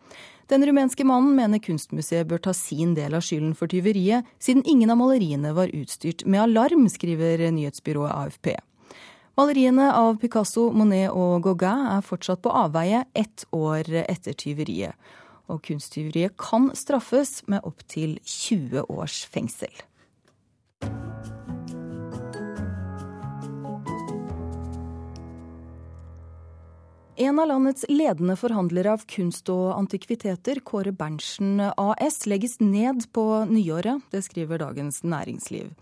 Den 0.50 0.65
rumenske 0.65 1.06
mannen 1.06 1.36
mener 1.38 1.62
kunstmuseet 1.62 2.25
bør 2.27 2.41
ta 2.41 2.53
sin 2.53 2.96
del 2.96 3.13
av 3.13 3.22
skylden 3.22 3.53
for 3.53 3.68
tyveriet, 3.70 4.25
siden 4.39 4.65
ingen 4.65 4.89
av 4.89 4.98
maleriene 4.98 5.53
var 5.53 5.70
utstyrt 5.70 6.25
med 6.25 6.41
alarm, 6.41 6.89
skriver 6.89 7.38
nyhetsbyrået 7.51 8.10
AFP. 8.10 8.56
Maleriene 9.38 9.91
av 9.94 10.18
Picasso, 10.18 10.72
Monet 10.74 11.12
og 11.13 11.44
Gauguin 11.46 11.86
er 11.94 12.01
fortsatt 12.01 12.41
på 12.41 12.50
avveie 12.50 13.06
ett 13.13 13.46
år 13.53 13.86
etter 14.08 14.34
tyveriet. 14.34 14.98
Og 15.48 15.62
kunsttyveriet 15.62 16.34
kan 16.41 16.72
straffes 16.74 17.44
med 17.46 17.62
opptil 17.63 18.18
20 18.25 18.89
års 18.89 19.22
fengsel. 19.29 19.72
En 27.20 27.40
av 27.40 27.50
landets 27.50 27.84
ledende 27.92 28.38
forhandlere 28.40 28.94
av 28.96 29.02
kunst 29.12 29.50
og 29.52 29.74
antikviteter, 29.74 30.62
Kåre 30.64 30.94
Berntsen 30.96 31.60
AS, 31.60 32.22
legges 32.32 32.62
ned 32.64 33.10
på 33.12 33.26
nyåret. 33.50 34.06
Det 34.14 34.22
skriver 34.24 34.62
Dagens 34.62 35.02
Næringsliv. 35.04 35.74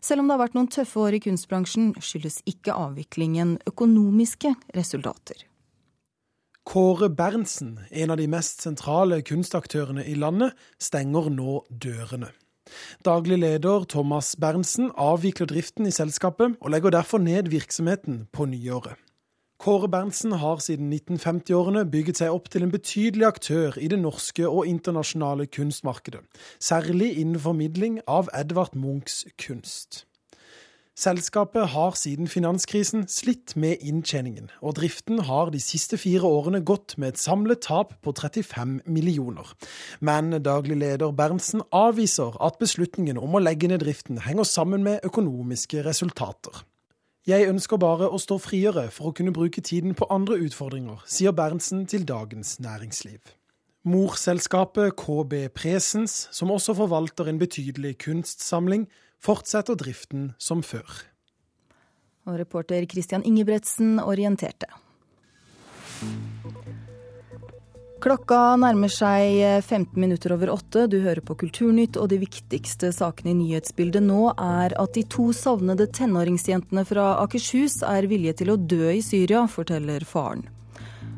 Selv 0.00 0.22
om 0.22 0.30
det 0.30 0.32
har 0.32 0.40
vært 0.46 0.56
noen 0.56 0.70
tøffe 0.72 1.02
år 1.04 1.18
i 1.18 1.20
kunstbransjen, 1.26 1.90
skyldes 2.00 2.40
ikke 2.48 2.72
avviklingen 2.72 3.58
økonomiske 3.68 4.54
resultater. 4.72 5.44
Kåre 6.64 7.10
Berntsen, 7.12 7.76
en 7.92 8.14
av 8.14 8.16
de 8.16 8.30
mest 8.32 8.64
sentrale 8.64 9.20
kunstaktørene 9.20 10.06
i 10.08 10.16
landet, 10.16 10.56
stenger 10.80 11.28
nå 11.28 11.58
dørene. 11.68 12.32
Daglig 13.04 13.42
leder 13.44 13.84
Thomas 13.84 14.32
Berntsen 14.40 14.88
avvikler 14.96 15.52
driften 15.52 15.92
i 15.92 15.92
selskapet, 15.92 16.56
og 16.56 16.72
legger 16.72 16.96
derfor 16.96 17.20
ned 17.20 17.52
virksomheten 17.52 18.30
på 18.32 18.48
nyåret. 18.48 18.96
Kåre 19.58 19.88
Berntsen 19.88 20.32
har 20.32 20.58
siden 20.60 20.92
1950-årene 20.92 21.86
bygget 21.90 22.20
seg 22.20 22.34
opp 22.34 22.50
til 22.52 22.66
en 22.66 22.72
betydelig 22.74 23.24
aktør 23.24 23.78
i 23.80 23.88
det 23.88 23.98
norske 24.02 24.44
og 24.48 24.66
internasjonale 24.68 25.46
kunstmarkedet, 25.48 26.20
særlig 26.60 27.14
innen 27.16 27.40
formidling 27.40 28.02
av 28.06 28.28
Edvard 28.36 28.76
Munchs 28.76 29.24
kunst. 29.40 30.04
Selskapet 30.96 31.74
har 31.74 31.96
siden 31.96 32.28
finanskrisen 32.28 33.02
slitt 33.08 33.52
med 33.56 33.82
inntjeningen, 33.84 34.48
og 34.64 34.78
driften 34.78 35.18
har 35.28 35.50
de 35.52 35.60
siste 35.60 35.98
fire 36.00 36.24
årene 36.24 36.62
gått 36.64 36.94
med 36.96 37.14
et 37.14 37.20
samlet 37.20 37.64
tap 37.64 37.92
på 38.04 38.14
35 38.16 38.78
millioner. 38.86 39.50
Men 40.00 40.36
daglig 40.40 40.78
leder 40.80 41.12
Berntsen 41.12 41.64
avviser 41.72 42.36
at 42.40 42.56
beslutningen 42.60 43.20
om 43.20 43.36
å 43.36 43.44
legge 43.44 43.68
ned 43.68 43.84
driften 43.84 44.24
henger 44.24 44.48
sammen 44.48 44.84
med 44.88 45.04
økonomiske 45.04 45.84
resultater. 45.84 46.64
Jeg 47.26 47.48
ønsker 47.50 47.80
bare 47.82 48.06
å 48.06 48.20
stå 48.22 48.36
friere 48.38 48.84
for 48.94 49.10
å 49.10 49.14
kunne 49.18 49.32
bruke 49.34 49.58
tiden 49.58 49.96
på 49.98 50.06
andre 50.14 50.36
utfordringer, 50.44 51.00
sier 51.10 51.32
Berntsen 51.34 51.80
til 51.90 52.04
Dagens 52.06 52.60
Næringsliv. 52.62 53.18
Morselskapet 53.82 54.94
KB 54.94 55.48
Presens, 55.50 56.28
som 56.30 56.54
også 56.54 56.76
forvalter 56.78 57.26
en 57.26 57.40
betydelig 57.42 57.96
kunstsamling, 58.04 58.86
fortsetter 59.18 59.74
driften 59.74 60.36
som 60.38 60.62
før. 60.62 60.86
Og 62.30 62.38
reporter 62.38 62.86
Christian 62.86 63.26
Ingebretsen 63.26 63.98
orienterte. 63.98 64.70
Klokka 67.96 68.58
nærmer 68.60 68.90
seg 68.92 69.38
15 69.64 69.96
minutter 69.96 70.34
over 70.34 70.50
åtte. 70.52 70.84
Du 70.92 70.98
hører 71.00 71.22
på 71.24 71.36
Kulturnytt, 71.40 71.96
og 71.96 72.10
de 72.12 72.18
viktigste 72.20 72.90
sakene 72.92 73.32
i 73.32 73.38
nyhetsbildet 73.38 74.04
nå 74.04 74.34
er 74.36 74.74
at 74.76 74.92
de 74.98 75.04
to 75.08 75.30
savnede 75.32 75.88
tenåringsjentene 75.96 76.84
fra 76.84 77.14
Akershus 77.22 77.78
er 77.88 78.08
villige 78.10 78.42
til 78.42 78.52
å 78.52 78.58
dø 78.60 78.92
i 78.92 79.00
Syria, 79.00 79.46
forteller 79.48 80.04
faren. 80.04 80.44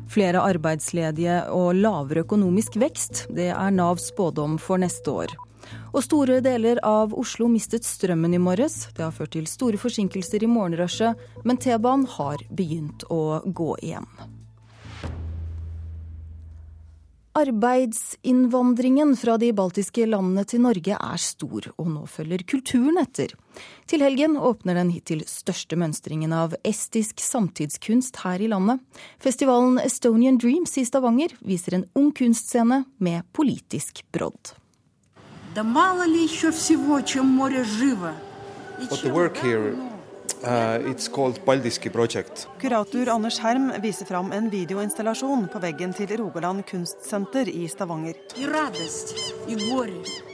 Flere 0.09 0.45
arbeidsledige 0.47 1.41
og 1.53 1.75
lavere 1.83 2.23
økonomisk 2.23 2.79
vekst, 2.79 3.25
det 3.35 3.51
er 3.51 3.75
Navs 3.75 4.07
spådom 4.13 4.55
for 4.57 4.79
neste 4.81 5.11
år. 5.11 5.35
Og 5.91 6.01
store 6.07 6.39
deler 6.41 6.79
av 6.87 7.11
Oslo 7.11 7.51
mistet 7.51 7.85
strømmen 7.85 8.33
i 8.33 8.41
morges. 8.41 8.85
Det 8.95 9.03
har 9.03 9.13
ført 9.13 9.35
til 9.35 9.51
store 9.51 9.77
forsinkelser 9.77 10.47
i 10.47 10.49
morgenrushet, 10.49 11.19
men 11.43 11.59
T-banen 11.59 12.07
har 12.15 12.41
begynt 12.49 13.03
å 13.11 13.41
gå 13.45 13.75
igjen. 13.83 14.07
Arbeidsinnvandringen 17.39 19.15
fra 19.15 19.37
de 19.39 19.53
baltiske 19.55 20.03
landene 20.09 20.43
til 20.49 20.59
Norge 20.65 20.97
er 20.97 21.21
stor, 21.23 21.69
og 21.79 21.87
nå 21.87 22.01
følger 22.11 22.43
kulturen 22.43 22.99
etter. 22.99 23.31
Til 23.87 24.03
helgen 24.03 24.35
åpner 24.35 24.75
den 24.75 24.91
hittil 24.91 25.21
største 25.29 25.77
mønstringen 25.79 26.33
av 26.35 26.57
estisk 26.67 27.23
samtidskunst 27.23 28.19
her 28.25 28.43
i 28.43 28.49
landet. 28.51 28.83
Festivalen 29.23 29.79
Estonian 29.79 30.39
Dreams 30.41 30.75
i 30.81 30.83
Stavanger 30.87 31.37
viser 31.39 31.77
en 31.77 31.85
ung 31.95 32.11
kunstscene 32.11 32.83
med 32.99 33.23
politisk 33.31 34.03
brodd. 34.11 34.55
What 38.79 39.01
the 39.01 39.11
work 39.11 39.37
here 39.37 39.98
Uh, 40.43 40.79
it's 40.91 41.09
called 41.09 41.45
Paldiski 41.45 41.89
Project. 41.89 42.47
Kurator 42.61 43.09
Anders 43.09 43.39
Herm 43.39 43.73
viser 43.81 44.05
fram 44.05 44.31
en 44.31 44.49
videoinstallasjon 44.49 45.49
på 45.51 45.59
veggen 45.59 45.91
til 45.93 46.13
Rogaland 46.21 46.63
kunstsenter 46.69 47.49
i 47.51 47.65
Stavanger. 47.67 48.15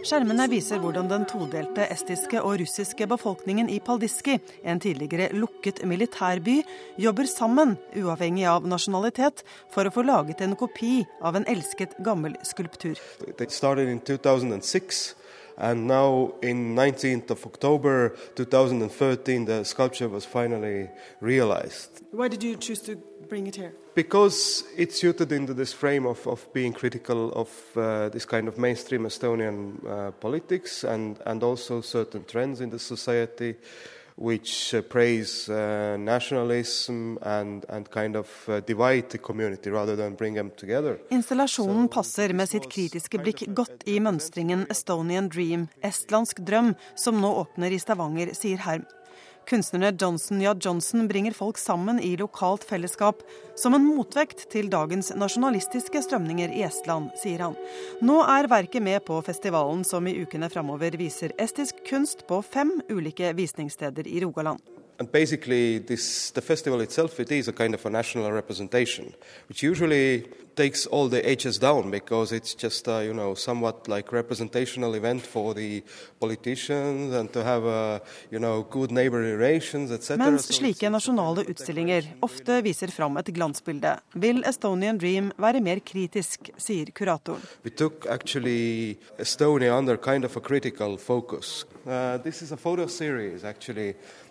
Skjermene 0.05 0.45
viser 0.51 0.83
hvordan 0.83 1.09
den 1.09 1.25
todelte 1.25 1.87
estiske 1.89 2.37
og 2.37 2.59
russiske 2.61 3.09
befolkningen 3.09 3.71
i 3.73 3.79
Paldiski, 3.81 4.37
en 4.61 4.83
tidligere 4.83 5.31
lukket 5.33 5.81
militærby, 5.89 6.59
jobber 7.01 7.25
sammen, 7.25 7.73
uavhengig 7.97 8.45
av 8.45 8.69
nasjonalitet, 8.69 9.41
for 9.73 9.89
å 9.89 9.95
få 9.95 10.05
laget 10.05 10.45
en 10.45 10.53
kopi 10.59 10.99
av 11.25 11.39
en 11.39 11.49
elsket 11.49 11.97
gammel 12.05 12.37
skulptur. 12.45 13.01
It 13.25 13.49
started 13.49 13.89
in 13.89 14.05
2006. 14.05 15.15
And 15.57 15.87
now, 15.87 16.33
in 16.41 16.75
19th 16.75 17.29
of 17.29 17.45
October 17.45 18.15
2013, 18.35 19.45
the 19.45 19.63
sculpture 19.63 20.09
was 20.09 20.25
finally 20.25 20.89
realized. 21.21 22.01
Why 22.11 22.27
did 22.27 22.43
you 22.43 22.57
choose 22.57 22.81
to 22.81 22.97
bring 23.29 23.47
it 23.47 23.55
here? 23.55 23.73
Because 23.93 24.65
it's 24.75 24.99
suited 24.99 25.31
into 25.31 25.53
this 25.53 25.71
frame 25.71 26.05
of, 26.05 26.27
of 26.27 26.51
being 26.51 26.73
critical 26.73 27.31
of 27.31 27.49
uh, 27.77 28.09
this 28.09 28.25
kind 28.25 28.49
of 28.49 28.57
mainstream 28.57 29.03
Estonian 29.05 29.85
uh, 29.87 30.11
politics 30.11 30.83
and, 30.83 31.17
and 31.25 31.41
also 31.41 31.79
certain 31.79 32.25
trends 32.25 32.59
in 32.59 32.69
the 32.69 32.79
society 32.79 33.55
which 34.15 34.73
uh, 34.73 34.81
praise 34.81 35.49
uh, 35.49 35.97
nationalism 35.97 37.17
and, 37.21 37.65
and 37.69 37.89
kind 37.91 38.15
of 38.15 38.27
uh, 38.47 38.59
divide 38.61 39.09
the 39.09 39.17
community 39.17 39.69
rather 39.69 39.95
than 39.95 40.15
bring 40.15 40.35
them 40.35 40.51
together. 40.55 40.97
Installasjonen 41.09 41.87
passer 41.87 42.33
med 42.33 42.49
sitt 42.49 42.69
kritiske 42.71 43.19
blikk 43.19 43.43
godt 43.55 43.83
i 43.85 43.99
mønstringen 43.99 44.65
Estonian 44.71 45.27
Dream, 45.29 45.67
estlandsk 45.83 46.39
drøm, 46.47 46.75
som 46.95 47.19
nå 47.19 47.33
åpner 47.43 47.75
i 47.75 47.79
Stavanger, 47.79 48.31
sier 48.37 48.63
Herm. 48.63 48.87
Kunstnerne 49.45 49.97
Johnson 50.01 50.41
ja 50.41 50.55
Johnson 50.61 51.07
bringer 51.07 51.31
folk 51.31 51.57
sammen 51.57 51.99
i 51.99 52.15
lokalt 52.17 52.63
fellesskap, 52.63 53.21
som 53.55 53.75
en 53.77 53.85
motvekt 53.85 54.47
til 54.49 54.71
dagens 54.73 55.11
nasjonalistiske 55.13 56.01
strømninger 56.01 56.49
i 56.49 56.63
Estland, 56.65 57.11
sier 57.21 57.43
han. 57.45 57.57
Nå 58.01 58.23
er 58.25 58.49
verket 58.49 58.81
med 58.81 59.05
på 59.05 59.19
festivalen 59.25 59.83
som 59.85 60.09
i 60.09 60.15
ukene 60.17 60.49
framover 60.49 60.97
viser 60.97 61.35
estisk 61.37 61.83
kunst 61.85 62.25
på 62.25 62.41
fem 62.41 62.73
ulike 62.89 63.35
visningssteder 63.37 64.09
i 64.09 64.23
Rogaland. 64.25 64.74
And 64.97 65.11
basically, 65.11 65.79
this, 65.79 66.31
the 66.31 66.41
festival 66.41 66.79
itself, 66.79 67.19
it 67.19 67.31
is 67.31 67.47
a 67.49 67.53
kind 67.53 67.73
of 67.73 67.85
a 67.85 67.89
national 67.89 68.31
representation, 68.31 69.13
which 69.49 69.61
usually 69.61 70.23
takes 70.55 70.85
all 70.85 71.09
the 71.09 71.19
H's 71.29 71.57
down 71.59 71.91
because 71.91 72.31
it's 72.31 72.55
just 72.55 72.87
a, 72.87 73.03
you 73.03 73.13
know, 73.13 73.35
somewhat 73.35 73.89
like 73.89 74.13
representational 74.13 74.95
event 74.95 75.21
for 75.21 75.53
the 75.53 75.83
politicians 76.19 77.13
and 77.13 77.31
to 77.33 77.43
have 77.43 77.65
a, 77.65 78.01
you 78.31 78.39
know, 78.39 78.63
good 78.63 78.91
neighbor 78.91 79.19
relations, 79.19 79.91
etc. 79.91 80.17
Mens 80.17 80.47
slike 80.47 80.87
nasjonale 80.89 81.43
utstillinger 81.43 82.07
ofte 82.23 82.61
viser 82.63 82.91
fram 82.95 83.17
et 83.19 83.31
glansbilde, 83.35 83.97
vil 84.15 84.43
Estonian 84.47 84.97
Dream 84.97 85.31
være 85.37 85.59
mer 85.61 85.83
kritisk, 85.83 86.53
sier 86.57 86.91
kuratoren. 86.95 87.43
We 87.63 87.71
took 87.71 88.07
actually 88.09 88.97
Estonia 89.19 89.77
under 89.77 89.97
kind 89.97 90.23
of 90.23 90.37
a 90.37 90.39
critical 90.39 90.97
focus. 90.97 91.65
Uh, 91.85 92.17
this 92.23 92.41
is 92.41 92.51
a 92.51 92.57
photo 92.57 92.87
series 92.87 93.43
actually 93.43 93.93
Uh, 93.93 94.24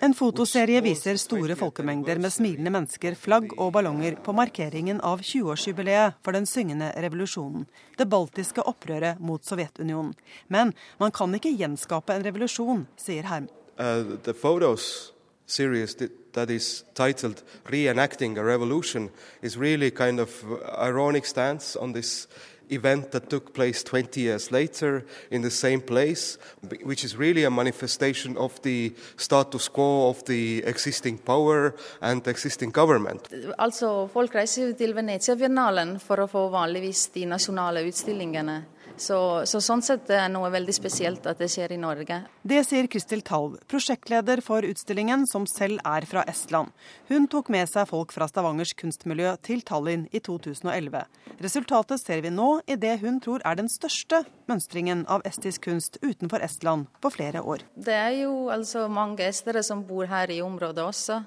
en 0.00 0.14
fotoserie 0.14 0.80
viser 0.84 1.16
store 1.20 1.56
folkemengder 1.56 2.20
med 2.20 2.32
smilende 2.34 2.72
mennesker, 2.74 3.16
flagg 3.16 3.54
og 3.56 3.72
ballonger 3.72 4.18
på 4.22 4.34
markeringen 4.36 5.00
av 5.00 5.24
20-årsjubileet 5.24 6.18
for 6.24 6.36
den 6.36 6.46
syngende 6.46 6.92
revolusjonen, 7.02 7.66
det 7.96 8.08
baltiske 8.12 8.62
opprøret 8.68 9.20
mot 9.20 9.44
Sovjetunionen. 9.44 10.14
Men 10.48 10.74
man 11.00 11.14
kan 11.16 11.34
ikke 11.34 11.54
gjenskape 11.56 12.14
en 12.14 12.26
revolusjon, 12.26 12.86
sier 13.00 13.28
Herm. 13.30 13.48
Uh, 13.78 14.16
the 14.24 14.32
photos 14.34 15.12
series 15.46 15.94
that 16.32 16.50
is 16.50 16.84
titled 16.94 17.42
Reenacting 17.64 18.38
a 18.38 18.44
Revolution 18.44 19.10
is 19.42 19.56
really 19.56 19.90
kind 19.90 20.20
of 20.20 20.44
ironic 20.78 21.26
stance 21.26 21.76
on 21.76 21.92
this 21.92 22.26
event 22.70 23.10
that 23.12 23.28
took 23.30 23.52
place 23.52 23.82
20 23.82 24.20
years 24.20 24.50
later 24.50 25.04
in 25.30 25.42
the 25.42 25.50
same 25.50 25.80
place, 25.80 26.38
which 26.82 27.04
is 27.04 27.16
really 27.16 27.44
a 27.44 27.50
manifestation 27.50 28.36
of 28.36 28.60
the 28.62 28.92
status 29.16 29.68
quo 29.68 30.08
of 30.10 30.24
the 30.24 30.62
existing 30.64 31.18
power 31.18 31.74
and 32.00 32.26
existing 32.26 32.70
government. 32.70 33.28
Altså, 33.58 34.06
folk 34.12 34.34
reiser 34.34 34.72
til 34.72 34.94
Venezia-biennalen 34.94 35.98
for 36.00 36.22
å 36.22 36.30
få 36.30 36.48
vanligvis 36.50 37.08
de 37.14 37.26
nasjonale 37.26 37.86
utstillingene 37.86 38.62
Så, 38.96 39.18
så, 39.44 39.60
sånn 39.60 39.82
sett 39.84 40.08
er 40.08 40.24
det 40.24 40.32
noe 40.32 40.48
veldig 40.52 40.72
spesielt 40.72 41.26
at 41.28 41.40
det 41.40 41.50
skjer 41.52 41.74
i 41.74 41.78
Norge. 41.80 42.22
Det 42.46 42.62
sier 42.64 42.88
Kristel 42.90 43.20
Talv, 43.26 43.58
prosjektleder 43.68 44.40
for 44.44 44.64
utstillingen, 44.64 45.26
som 45.28 45.44
selv 45.50 45.82
er 45.84 46.06
fra 46.08 46.24
Estland. 46.30 46.72
Hun 47.10 47.28
tok 47.32 47.50
med 47.52 47.68
seg 47.68 47.88
folk 47.90 48.14
fra 48.16 48.28
Stavangers 48.30 48.72
kunstmiljø 48.78 49.34
til 49.44 49.60
Tallinn 49.68 50.06
i 50.16 50.22
2011. 50.24 51.04
Resultatet 51.44 52.00
ser 52.00 52.24
vi 52.24 52.32
nå 52.32 52.48
i 52.64 52.78
det 52.80 52.96
hun 53.02 53.20
tror 53.20 53.44
er 53.44 53.58
den 53.60 53.68
største 53.72 54.22
mønstringen 54.48 55.04
av 55.12 55.24
estisk 55.28 55.66
kunst 55.68 56.00
utenfor 56.00 56.44
Estland 56.46 56.88
på 57.04 57.12
flere 57.12 57.44
år. 57.44 57.66
Det 57.76 57.94
er 57.94 58.14
jo 58.22 58.48
altså 58.54 58.86
mange 58.88 59.26
estere 59.28 59.64
som 59.66 59.84
bor 59.84 60.08
her 60.08 60.32
i 60.32 60.40
området 60.44 60.86
også. 60.86 61.20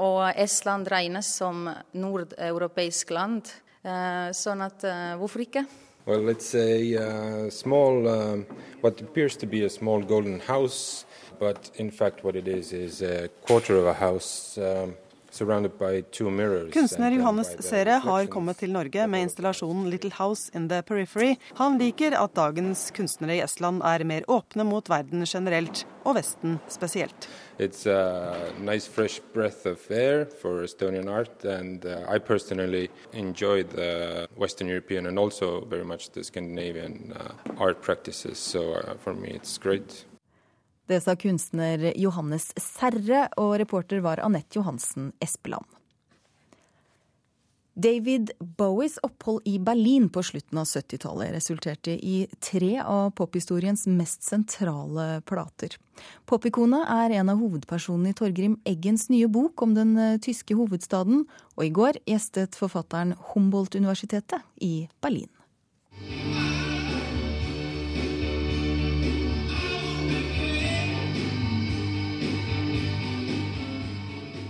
Og 0.00 0.24
Estland 0.40 0.88
regnes 0.90 1.28
som 1.36 1.68
nordeuropeisk 1.92 3.12
land. 3.14 3.52
Eh, 3.80 4.32
sånn 4.36 4.64
at 4.64 4.84
eh, 4.84 5.14
hvorfor 5.20 5.44
ikke? 5.44 5.64
Well, 6.06 6.30
it's 6.30 6.54
a 6.54 6.96
uh, 6.96 7.50
small, 7.50 8.08
uh, 8.08 8.38
what 8.80 8.98
appears 9.02 9.36
to 9.36 9.46
be 9.46 9.64
a 9.64 9.70
small 9.70 10.00
golden 10.00 10.40
house, 10.40 11.04
but 11.38 11.70
in 11.76 11.90
fact 11.90 12.24
what 12.24 12.36
it 12.36 12.48
is 12.48 12.72
is 12.72 13.02
a 13.02 13.28
quarter 13.42 13.76
of 13.76 13.86
a 13.86 13.92
house. 13.92 14.56
Um, 14.56 14.94
Kunstner 16.72 17.10
Johannes 17.10 17.50
Sere 17.64 17.98
har 18.02 18.26
kommet 18.26 18.58
til 18.58 18.72
Norge 18.74 19.06
med 19.06 19.26
installasjonen 19.26 19.90
Little 19.90 20.10
House 20.18 20.50
in 20.54 20.68
the 20.68 20.82
Periphery. 20.82 21.36
Han 21.58 21.78
liker 21.78 22.16
at 22.18 22.34
dagens 22.34 22.90
kunstnere 22.96 23.38
i 23.38 23.42
Estland 23.44 23.82
er 23.86 24.04
mer 24.04 24.26
åpne 24.28 24.66
mot 24.66 24.90
verden 24.90 25.24
generelt, 25.26 25.84
og 26.04 26.16
Vesten 26.18 26.58
spesielt. 26.68 27.28
It's 27.58 27.86
a 27.86 28.52
nice 28.58 28.88
frisk 28.88 29.22
breath 29.34 29.66
of 29.66 29.90
air 29.90 30.24
for 30.24 30.64
Estonian 30.64 31.08
art, 31.08 31.44
and 31.44 31.84
uh, 31.84 32.04
I 32.08 32.18
personally 32.18 32.88
enjoy 33.12 33.62
the 33.64 34.26
Western 34.36 34.68
European 34.68 35.06
and 35.06 35.18
also 35.18 35.64
very 35.66 35.84
much 35.84 36.10
the 36.12 36.24
Scandinavian 36.24 37.12
uh, 37.14 37.62
art 37.62 37.82
practices. 37.82 38.38
So 38.38 38.72
uh, 38.72 38.94
for 38.94 39.14
me, 39.14 39.30
it's 39.30 39.58
great. 39.58 40.06
Det 40.90 40.98
sa 41.00 41.14
kunstner 41.14 41.92
Johannes 41.96 42.48
Serre, 42.58 43.28
og 43.38 43.52
reporter 43.60 44.00
var 44.02 44.18
Anette 44.26 44.58
Johansen 44.58 45.12
Espeland. 45.22 45.62
David 47.78 48.32
Bowies 48.58 48.98
opphold 49.06 49.46
i 49.46 49.60
Berlin 49.62 50.08
på 50.10 50.24
slutten 50.26 50.58
av 50.58 50.66
70-tallet 50.66 51.30
resulterte 51.36 51.94
i 51.94 52.26
tre 52.42 52.72
av 52.82 53.12
pophistoriens 53.14 53.86
mest 53.86 54.26
sentrale 54.26 55.22
plater. 55.30 55.78
Popikonet 56.26 56.90
er 56.90 57.14
en 57.20 57.30
av 57.30 57.38
hovedpersonene 57.38 58.10
i 58.10 58.18
Torgrim 58.18 58.58
Eggens 58.66 59.06
nye 59.14 59.30
bok 59.30 59.62
om 59.62 59.78
den 59.78 59.94
eh, 59.94 60.18
tyske 60.18 60.58
hovedstaden, 60.58 61.22
og 61.54 61.68
i 61.68 61.70
går 61.70 62.02
gjestet 62.10 62.58
forfatteren 62.58 63.14
Humboldt-universitetet 63.30 64.42
i 64.58 64.88
Berlin. 64.98 65.30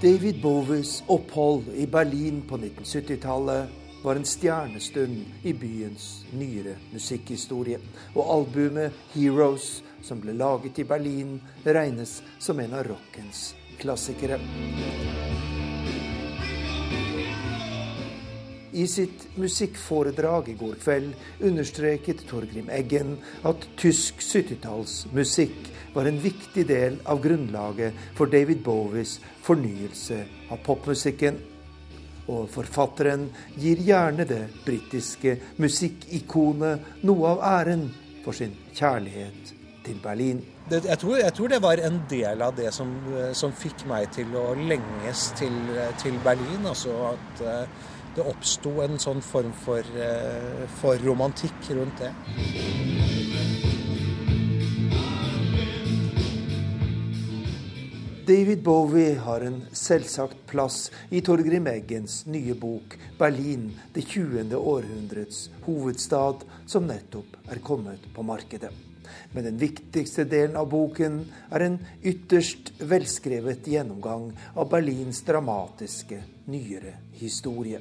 David 0.01 0.41
Bowies 0.43 1.03
opphold 1.07 1.69
i 1.75 1.87
Berlin 1.87 2.43
på 2.49 2.57
1970-tallet 2.57 3.69
var 4.03 4.17
en 4.17 4.25
stjernestund 4.25 5.27
i 5.43 5.53
byens 5.53 6.25
nyere 6.33 6.79
musikkhistorie. 6.93 7.79
Og 8.15 8.31
albumet 8.33 8.93
'Heroes', 9.13 9.83
som 10.03 10.21
ble 10.21 10.33
laget 10.33 10.79
i 10.79 10.85
Berlin, 10.85 11.43
regnes 11.65 12.23
som 12.39 12.61
en 12.61 12.73
av 12.75 12.87
rockens 12.89 13.55
klassikere. 13.79 14.41
I 18.73 18.87
sitt 18.87 19.25
musikkforedrag 19.35 20.49
i 20.49 20.55
går 20.55 20.77
kveld 20.79 21.15
understreket 21.43 22.23
Torgrim 22.31 22.69
Eggen 22.71 23.17
at 23.49 23.67
tysk 23.81 24.23
70-tallsmusikk 24.23 25.71
var 25.95 26.07
en 26.07 26.21
viktig 26.23 26.67
del 26.69 27.01
av 27.11 27.19
grunnlaget 27.25 27.99
for 28.15 28.31
David 28.31 28.63
Bowies 28.63 29.17
fornyelse 29.43 30.21
av 30.51 30.63
popmusikken. 30.67 31.41
Og 32.31 32.47
forfatteren 32.53 33.27
gir 33.59 33.83
gjerne 33.83 34.27
det 34.29 34.45
britiske 34.63 35.35
musikkikonet 35.59 37.03
noe 37.03 37.35
av 37.35 37.47
æren 37.57 37.89
for 38.23 38.37
sin 38.37 38.55
kjærlighet 38.71 39.57
til 39.83 39.99
Berlin. 40.03 40.45
Jeg, 40.71 40.99
tror, 40.99 41.17
jeg, 41.19 41.33
tror, 41.35 41.49
det 41.51 41.63
var 41.63 41.83
en 41.83 42.03
del 42.11 42.43
av 42.47 42.55
det 42.55 42.71
som, 42.75 42.93
som 43.35 43.51
fikk 43.51 43.89
meg 43.91 44.13
til 44.15 44.31
å 44.39 44.53
lenges 44.55 45.33
til, 45.41 45.57
til 45.99 46.21
Berlin. 46.23 46.69
Altså 46.71 46.95
at 47.09 47.43
uh, 47.43 47.89
det 48.17 48.27
oppsto 48.27 48.81
en 48.85 48.99
sånn 48.99 49.23
form 49.23 49.53
for, 49.65 49.87
uh, 49.97 50.67
for 50.81 50.99
romantikk 51.05 51.71
rundt 51.77 52.03
det. 52.03 52.13
David 58.31 58.63
Bowie 58.63 59.17
har 59.19 59.41
en 59.43 59.57
selvsagt 59.75 60.45
plass 60.47 60.91
i 61.11 61.19
Torgrim 61.27 61.67
Eggens 61.67 62.21
nye 62.31 62.55
bok 62.55 62.95
'Berlin 63.19 63.73
det 63.93 64.05
20. 64.07 64.55
århundrets 64.55 65.49
hovedstad', 65.65 66.45
som 66.67 66.87
nettopp 66.87 67.37
er 67.51 67.59
kommet 67.59 68.07
på 68.15 68.23
markedet. 68.23 68.71
Men 69.33 69.45
den 69.45 69.59
viktigste 69.59 70.25
delen 70.25 70.57
av 70.57 70.69
boken 70.71 71.25
er 71.51 71.61
en 71.61 71.79
ytterst 72.03 72.73
velskrevet 72.79 73.67
gjennomgang 73.67 74.31
av 74.55 74.71
Berlins 74.71 75.23
dramatiske, 75.27 76.23
nyere 76.47 76.97
historie. 77.19 77.81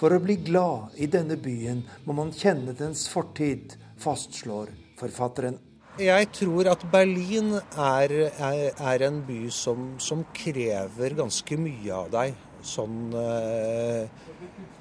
For 0.00 0.14
å 0.14 0.20
bli 0.22 0.38
glad 0.48 0.98
i 0.98 1.08
denne 1.10 1.38
byen 1.40 1.84
må 2.06 2.16
man 2.18 2.34
kjenne 2.34 2.74
dens 2.78 3.06
fortid, 3.12 3.76
fastslår 3.98 4.70
forfatteren. 4.98 5.58
Jeg 5.98 6.28
tror 6.30 6.68
at 6.70 6.84
Berlin 6.92 7.56
er, 7.58 8.12
er, 8.30 8.58
er 8.70 9.02
en 9.08 9.16
by 9.26 9.48
som, 9.50 9.96
som, 9.98 10.22
krever 10.34 11.16
ganske 11.18 11.58
mye 11.58 11.90
av 11.96 12.12
deg. 12.12 12.36
Sånn, 12.62 13.10
eh, 13.18 14.06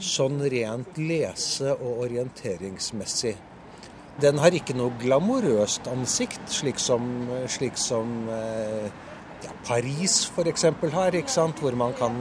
sånn 0.01 0.37
rent 0.53 0.97
lese- 1.01 1.73
og 1.73 2.03
orienteringsmessig. 2.05 3.33
Den 4.21 4.41
har 4.41 4.53
ikke 4.53 4.73
noe 4.77 4.93
glamorøst 5.01 5.89
ansikt, 5.89 6.41
slik 6.53 6.77
som, 6.81 7.09
slik 7.49 7.77
som 7.81 8.29
eh, 8.33 8.87
ja, 9.45 9.57
Paris 9.65 10.19
f.eks. 10.29 10.69
har, 10.93 11.17
hvor 11.61 11.77
man 11.77 11.97
kan 11.97 12.17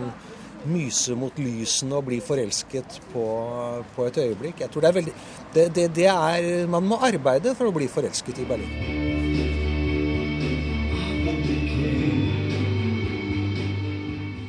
myse 0.68 1.16
mot 1.18 1.38
lysene 1.38 1.98
og 1.98 2.08
bli 2.08 2.20
forelsket 2.24 3.00
på, 3.12 3.26
på 3.96 4.06
et 4.08 4.20
øyeblikk. 4.24 4.62
Jeg 4.64 4.72
tror 4.72 4.84
det 4.84 4.90
er 4.90 4.98
veldig 5.00 5.16
det, 5.54 5.66
det, 5.74 5.88
det 5.96 6.08
er, 6.12 6.66
Man 6.70 6.86
må 6.86 7.00
arbeide 7.02 7.54
for 7.56 7.70
å 7.70 7.76
bli 7.76 7.88
forelsket 7.90 8.42
i 8.42 8.48
Berlin. 8.48 9.04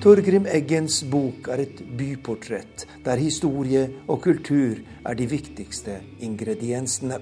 Torgrim 0.08 0.46
Eggens 0.48 1.02
bok 1.10 1.50
er 1.52 1.66
et 1.66 1.80
byportrett 2.00 2.86
der 3.04 3.20
historie 3.20 3.82
og 4.08 4.22
kultur 4.24 4.78
er 5.04 5.18
de 5.20 5.26
viktigste 5.28 5.98
ingrediensene. 6.24 7.18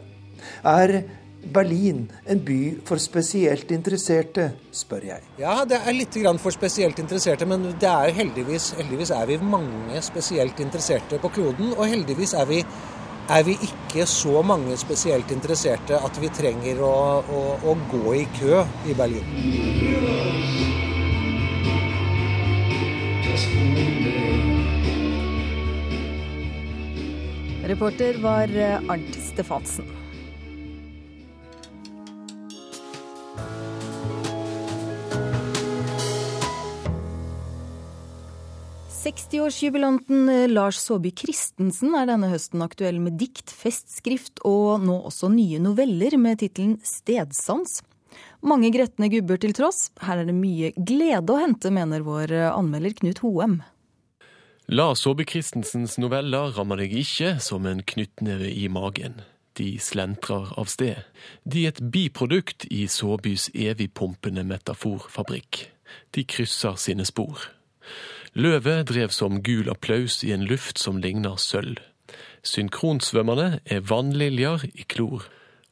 Er 0.61 0.99
Berlin 1.53 2.05
en 2.25 2.41
by 2.45 2.59
for 2.87 3.01
spesielt 3.01 3.71
interesserte, 3.71 4.49
spør 4.73 5.07
jeg. 5.09 5.23
Ja, 5.39 5.63
det 5.67 5.79
er 5.81 5.95
litt 5.95 6.17
for 6.41 6.51
spesielt 6.51 6.99
interesserte, 6.99 7.45
men 7.45 7.63
det 7.79 7.89
er 7.89 8.13
heldigvis, 8.15 8.73
heldigvis 8.79 9.11
er 9.11 9.25
vi 9.29 9.37
mange 9.37 10.01
spesielt 10.01 10.59
interesserte 10.59 11.19
på 11.19 11.29
kloden. 11.29 11.73
Og 11.77 11.85
heldigvis 11.87 12.33
er 12.33 12.45
vi, 12.45 12.61
er 13.29 13.43
vi 13.43 13.57
ikke 13.61 14.05
så 14.05 14.41
mange 14.41 14.77
spesielt 14.77 15.31
interesserte 15.31 15.97
at 15.97 16.21
vi 16.21 16.29
trenger 16.29 16.81
å, 16.81 16.95
å, 17.21 17.43
å 17.63 17.75
gå 17.91 18.15
i 18.15 18.25
kø 18.39 18.63
i 18.85 18.97
Berlin. 18.97 19.25
Reporter 27.65 28.17
var 28.21 28.51
Arnt 28.93 29.15
Stefansen. 29.17 30.04
60-årsjubilanten 39.05 40.29
eh, 40.29 40.49
Lars 40.49 40.79
Saabye 40.81 41.13
Christensen 41.13 41.93
er 41.93 42.07
denne 42.09 42.31
høsten 42.31 42.63
aktuell 42.65 42.97
med 43.03 43.19
dikt, 43.21 43.51
festskrift 43.53 44.41
og 44.49 44.81
nå 44.81 44.95
også 45.11 45.29
nye 45.29 45.59
noveller 45.61 46.15
med 46.17 46.39
tittelen 46.41 46.79
Stedsans. 46.81 47.83
Mange 48.41 48.71
gretne 48.73 49.11
gubber 49.13 49.37
til 49.41 49.53
tross, 49.53 49.91
her 50.01 50.23
er 50.23 50.25
det 50.25 50.33
mye 50.33 50.71
glede 50.73 51.35
å 51.35 51.37
hente, 51.37 51.69
mener 51.69 52.05
vår 52.07 52.33
eh, 52.33 52.49
anmelder 52.49 52.97
Knut 52.97 53.21
Hoem. 53.21 53.59
Lars 54.73 55.05
Saabye 55.05 55.29
Christensens 55.29 55.99
noveller 56.01 56.55
rammer 56.57 56.81
deg 56.81 56.97
ikke 57.03 57.35
som 57.45 57.69
en 57.69 57.85
knyttneve 57.85 58.49
i 58.49 58.65
magen. 58.73 59.21
De 59.55 59.75
slentrer 59.77 60.49
av 60.57 60.71
sted. 60.71 61.05
De 61.45 61.67
er 61.67 61.75
et 61.75 61.83
biprodukt 61.93 62.65
i 62.73 62.87
Saabys 62.89 63.51
evigpumpende 63.53 64.41
metaforfabrikk. 64.49 65.67
De 66.17 66.25
krysser 66.25 66.81
sine 66.81 67.05
spor. 67.05 67.51
Løvet 68.35 68.89
drev 68.89 69.13
som 69.15 69.39
gul 69.39 69.69
applaus 69.71 70.19
i 70.27 70.33
en 70.35 70.43
luft 70.43 70.81
som 70.81 70.97
ligner 70.99 71.37
sølv. 71.39 71.79
Synkronsvømmerne 72.43 73.61
er 73.63 73.85
vannliljer 73.87 74.67
i 74.75 74.83
klor. 74.91 75.23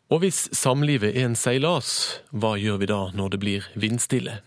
Og 0.07 0.23
hvis 0.23 0.45
samlivet 0.55 1.11
er 1.11 1.27
en 1.27 1.35
seilas, 1.35 2.21
hva 2.31 2.55
gjør 2.55 2.79
vi 2.79 2.89
da 2.93 3.01
når 3.11 3.35
det 3.35 3.39
blir 3.43 3.67
vindstille? 3.75 4.39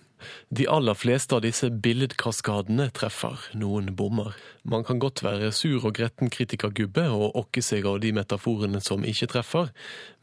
De 0.51 0.67
aller 0.71 0.97
fleste 0.97 1.37
av 1.37 1.43
disse 1.45 1.69
billedkaskadene 1.71 2.89
treffer, 2.97 3.41
noen 3.59 3.93
bommer. 3.99 4.35
Man 4.65 4.85
kan 4.87 5.01
godt 5.03 5.23
være 5.25 5.53
sur 5.55 5.85
og 5.85 5.95
gretten 5.99 6.31
kritikergubbe 6.33 7.05
og 7.13 7.37
okke 7.43 7.63
seg 7.63 7.87
av 7.87 8.01
de 8.03 8.13
metaforene 8.17 8.81
som 8.83 9.05
ikke 9.07 9.31
treffer, 9.35 9.73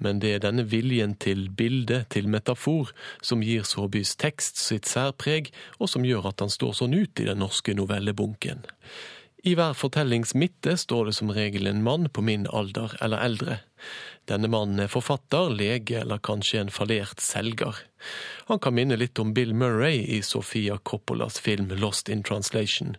men 0.03 0.19
det 0.23 0.36
er 0.36 0.45
denne 0.45 0.65
viljen 0.67 1.15
til 1.15 1.47
bilde, 1.49 2.03
til 2.10 2.29
metafor, 2.32 2.91
som 3.21 3.43
gir 3.45 3.67
Saabys 3.67 4.15
tekst 4.19 4.62
sitt 4.62 4.89
særpreg, 4.89 5.53
og 5.79 5.91
som 5.91 6.08
gjør 6.08 6.32
at 6.34 6.43
han 6.43 6.53
står 6.53 6.77
sånn 6.82 6.97
ut 6.97 7.23
i 7.23 7.29
den 7.29 7.43
norske 7.43 7.75
novellebunken. 7.77 8.65
I 9.43 9.58
hver 9.60 9.73
fortellings 9.75 10.32
midte 10.39 10.77
står 10.79 11.10
det 11.10 11.17
som 11.17 11.32
regel 11.36 11.67
en 11.67 11.84
mann 11.84 12.08
på 12.08 12.23
min 12.23 12.45
alder 12.47 12.93
eller 13.03 13.19
eldre. 13.25 13.58
Denne 14.30 14.48
mannen 14.48 14.80
er 14.80 14.91
forfatter, 14.91 15.52
lege 15.52 16.00
eller 16.00 16.22
kanskje 16.24 16.62
en 16.63 16.72
fallert 16.72 17.19
selger. 17.24 17.82
Han 18.46 18.60
kan 18.60 18.76
minne 18.76 18.98
litt 19.00 19.19
om 19.19 19.34
Bill 19.34 19.54
Murray 19.56 20.04
i 20.15 20.22
Sofia 20.22 20.78
Coppolas 20.78 21.39
film 21.39 21.72
Lost 21.80 22.10
in 22.10 22.24
Translation. 22.24 22.98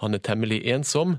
Han 0.00 0.14
er 0.14 0.22
temmelig 0.24 0.62
ensom. 0.72 1.16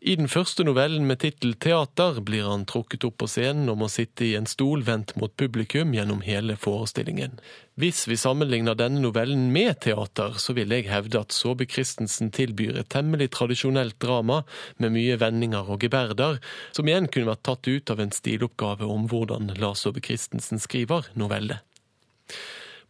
I 0.00 0.14
den 0.16 0.30
første 0.30 0.64
novellen 0.64 1.06
med 1.06 1.20
tittel 1.24 1.56
Teater 1.58 2.20
blir 2.22 2.46
han 2.46 2.66
trukket 2.70 3.06
opp 3.08 3.18
på 3.22 3.30
scenen 3.30 3.70
og 3.72 3.80
må 3.82 3.90
sitte 3.90 4.28
i 4.28 4.34
en 4.38 4.46
stol 4.46 4.84
vendt 4.86 5.16
mot 5.18 5.34
publikum 5.34 5.94
gjennom 5.96 6.22
hele 6.22 6.54
forestillingen. 6.56 7.40
Hvis 7.76 8.06
vi 8.08 8.16
sammenligner 8.16 8.78
denne 8.78 9.02
novellen 9.02 9.50
med 9.52 9.82
teater, 9.84 10.38
så 10.40 10.54
vil 10.56 10.70
jeg 10.72 10.86
hevde 10.88 11.20
at 11.20 11.34
Saabye 11.34 11.68
Christensen 11.68 12.30
tilbyr 12.32 12.78
et 12.80 12.88
temmelig 12.94 13.32
tradisjonelt 13.34 13.98
drama 14.00 14.44
med 14.80 14.94
mye 14.94 15.18
vendinger 15.20 15.68
og 15.74 15.82
geberder, 15.84 16.38
som 16.72 16.88
igjen 16.88 17.10
kunne 17.10 17.34
vært 17.34 17.44
tatt 17.50 17.68
ut 17.68 17.92
av 17.92 18.00
en 18.00 18.14
stiloppgave 18.14 18.55
om 18.64 19.08
hvordan 19.08 19.52
Lars 19.56 19.84
Saabye 19.84 20.02
Christensen 20.02 20.58
skriver 20.58 21.08
noveller. 21.14 21.58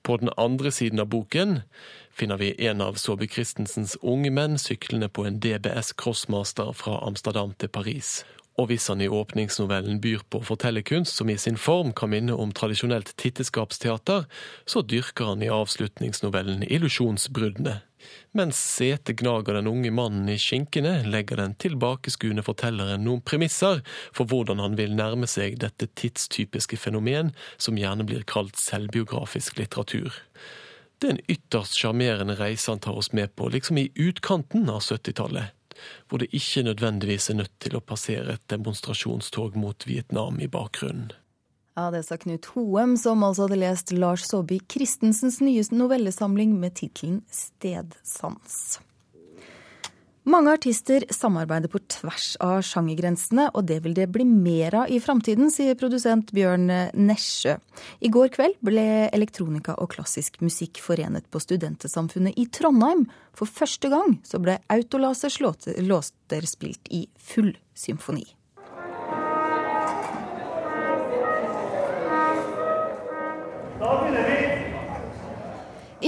På 0.02 0.16
den 0.16 0.30
andre 0.36 0.70
siden 0.70 1.00
av 1.00 1.06
boken 1.06 1.60
finner 2.14 2.36
vi 2.36 2.54
en 2.66 2.80
av 2.80 2.94
Saabye 2.94 3.28
Christensens 3.28 3.96
unge 4.02 4.30
menn 4.30 4.58
syklende 4.58 5.08
på 5.08 5.24
en 5.26 5.40
DBS 5.40 5.92
Crossmaster 5.98 6.72
fra 6.72 7.00
Amsterdam 7.06 7.54
til 7.58 7.68
Paris. 7.68 8.24
Og 8.56 8.70
hvis 8.70 8.86
han 8.88 9.02
i 9.04 9.08
åpningsnovellen 9.08 10.00
byr 10.00 10.22
på 10.30 10.40
fortellerkunst 10.46 11.18
som 11.18 11.28
i 11.28 11.36
sin 11.36 11.58
form 11.60 11.92
kan 11.92 12.10
minne 12.14 12.32
om 12.32 12.52
tradisjonelt 12.52 13.12
titteskapsteater, 13.20 14.24
så 14.66 14.82
dyrker 14.82 15.32
han 15.32 15.42
i 15.42 15.52
avslutningsnovellen 15.52 16.62
illusjonsbruddene. 16.62 17.80
Mens 18.36 18.58
setet 18.76 19.16
gnager 19.20 19.56
den 19.56 19.70
unge 19.70 19.90
mannen 19.90 20.28
i 20.28 20.36
skinkene, 20.40 20.98
legger 21.08 21.40
den 21.40 21.54
tilbakeskuende 21.62 22.44
fortelleren 22.46 23.04
noen 23.06 23.22
premisser 23.24 23.82
for 24.14 24.28
hvordan 24.28 24.60
han 24.62 24.76
vil 24.78 24.94
nærme 24.98 25.28
seg 25.30 25.58
dette 25.62 25.88
tidstypiske 25.98 26.78
fenomen 26.80 27.32
som 27.56 27.80
gjerne 27.80 28.06
blir 28.08 28.26
kalt 28.28 28.60
selvbiografisk 28.60 29.58
litteratur. 29.60 30.20
Det 30.98 31.08
er 31.08 31.16
en 31.16 31.26
ytterst 31.32 31.76
sjarmerende 31.76 32.38
reise 32.38 32.72
han 32.72 32.80
tar 32.84 32.96
oss 32.96 33.12
med 33.16 33.34
på, 33.36 33.50
liksom 33.52 33.80
i 33.80 33.90
utkanten 34.00 34.68
av 34.72 34.80
70-tallet, 34.84 35.52
hvor 36.08 36.22
det 36.22 36.32
ikke 36.36 36.64
nødvendigvis 36.68 37.30
er 37.30 37.40
nødt 37.42 37.56
til 37.60 37.76
å 37.76 37.84
passere 37.84 38.36
et 38.36 38.48
demonstrasjonstog 38.52 39.58
mot 39.60 39.88
Vietnam 39.88 40.40
i 40.40 40.48
bakgrunnen. 40.48 41.12
Ja, 41.76 41.90
Det 41.90 42.06
sa 42.06 42.16
Knut 42.16 42.46
Hoem, 42.54 42.96
som 42.96 43.20
altså 43.20 43.44
hadde 43.44 43.60
lest 43.60 43.90
Lars 43.92 44.24
Saabye 44.24 44.64
Christensens 44.72 45.42
nye 45.44 45.60
novellesamling 45.76 46.54
med 46.56 46.72
tittelen 46.78 47.18
Stedsans. 47.28 48.78
Mange 50.26 50.54
artister 50.56 51.04
samarbeider 51.12 51.68
på 51.70 51.78
tvers 51.92 52.32
av 52.42 52.62
sjangergrensene, 52.66 53.50
og 53.52 53.68
det 53.68 53.76
vil 53.84 53.92
det 53.94 54.08
bli 54.10 54.24
mer 54.24 54.74
av 54.80 54.90
i 54.90 55.02
framtiden, 55.04 55.52
sier 55.52 55.76
produsent 55.78 56.32
Bjørn 56.34 56.72
Nesjø. 56.96 57.58
I 58.00 58.10
går 58.10 58.32
kveld 58.34 58.56
ble 58.64 58.86
elektronika 59.14 59.76
og 59.76 59.92
klassisk 59.92 60.40
musikk 60.40 60.80
forenet 60.82 61.28
på 61.30 61.44
Studentesamfunnet 61.44 62.40
i 62.40 62.48
Trondheim. 62.48 63.04
For 63.36 63.46
første 63.46 63.92
gang 63.92 64.16
så 64.26 64.40
ble 64.42 64.56
Autolasers 64.72 65.38
låter 65.44 66.48
spilt 66.48 66.88
i 66.90 67.04
full 67.20 67.52
symfoni. 67.76 68.26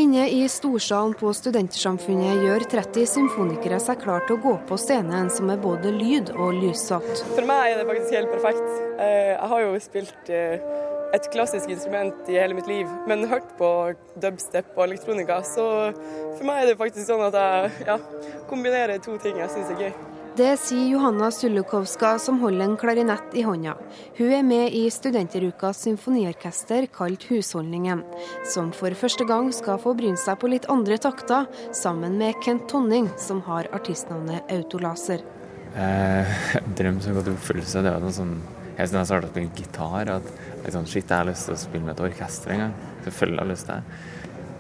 Inne 0.09 0.29
i 0.29 0.47
storsalen 0.49 1.11
på 1.21 1.29
Studentersamfunnet 1.37 2.39
gjør 2.41 2.63
30 2.73 3.05
symfonikere 3.11 3.77
seg 3.77 3.99
klar 4.01 4.23
til 4.25 4.39
å 4.39 4.41
gå 4.41 4.55
på 4.71 4.79
scenen, 4.81 5.29
som 5.29 5.51
er 5.53 5.61
både 5.61 5.91
lyd 5.93 6.31
og 6.33 6.57
lyssatt. 6.63 7.11
For 7.35 7.45
meg 7.45 7.75
er 7.75 7.77
det 7.77 7.85
faktisk 7.91 8.17
helt 8.17 8.33
perfekt. 8.33 8.65
Eh, 9.05 9.35
jeg 9.35 9.51
har 9.53 9.65
jo 9.67 9.75
spilt 9.85 10.33
eh, 10.33 10.65
et 11.13 11.29
klassisk 11.29 11.69
instrument 11.77 12.33
i 12.33 12.41
hele 12.41 12.57
mitt 12.57 12.73
liv, 12.73 12.89
men 13.05 13.29
hørt 13.29 13.53
på 13.61 13.69
dubstep 14.17 14.73
og 14.79 14.87
elektronika. 14.87 15.43
Så 15.45 15.67
for 15.93 16.49
meg 16.49 16.63
er 16.63 16.71
det 16.71 16.81
faktisk 16.81 17.05
sånn 17.11 17.29
at 17.29 17.37
jeg 17.37 17.91
ja, 17.93 18.01
kombinerer 18.49 19.05
to 19.05 19.21
ting 19.21 19.37
jeg 19.45 19.53
syns 19.59 19.77
er 19.77 19.91
gøy. 19.91 19.93
Det 20.39 20.53
sier 20.57 20.93
Johanna 20.93 21.31
Sulukovska, 21.31 22.19
som 22.19 22.37
holder 22.39 22.65
en 22.65 22.77
klarinett 22.77 23.33
i 23.35 23.43
hånda. 23.43 23.73
Hun 24.19 24.29
er 24.33 24.45
med 24.47 24.71
i 24.71 24.85
Studenterukas 24.91 25.81
symfoniorkester 25.83 26.87
kalt 26.95 27.25
Husholdningen, 27.27 28.05
som 28.47 28.69
for 28.71 28.95
første 29.01 29.27
gang 29.27 29.49
skal 29.57 29.81
få 29.83 29.97
bryne 29.99 30.21
seg 30.21 30.39
på 30.39 30.53
litt 30.53 30.69
andre 30.71 31.01
takter, 31.03 31.49
sammen 31.75 32.15
med 32.23 32.39
Kent 32.45 32.69
Tonning, 32.71 33.11
som 33.19 33.43
har 33.49 33.67
artistnavnet 33.75 34.55
Autolaser. 34.61 35.27
Eh, 35.75 36.39
drøm 36.79 37.03
som 37.03 37.19
gått 37.19 37.33
i 37.33 37.35
oppfyllelse. 37.35 37.83
Det 37.83 37.97
var 37.97 38.07
noe 38.07 38.15
sånn 38.15 38.39
Jeg 38.79 38.93
siden 38.93 39.01
jeg 39.01 39.11
starta 39.11 39.27
å 39.27 39.35
spille 39.35 39.59
gitar, 39.59 40.15
at 40.21 40.33
liksom, 40.63 40.87
shit, 40.87 41.03
jeg 41.03 41.17
har 41.17 41.27
lyst 41.33 41.51
til 41.51 41.59
å 41.59 41.61
spille 41.67 41.89
med 41.89 41.97
et 41.97 42.07
orkester 42.13 42.55
en 42.55 42.67
gang. 42.69 42.81
Selvfølgelig 43.09 43.43
har 43.43 43.51
jeg 43.51 43.57
lyst 43.57 43.73
til 43.73 43.75
det. 43.75 44.01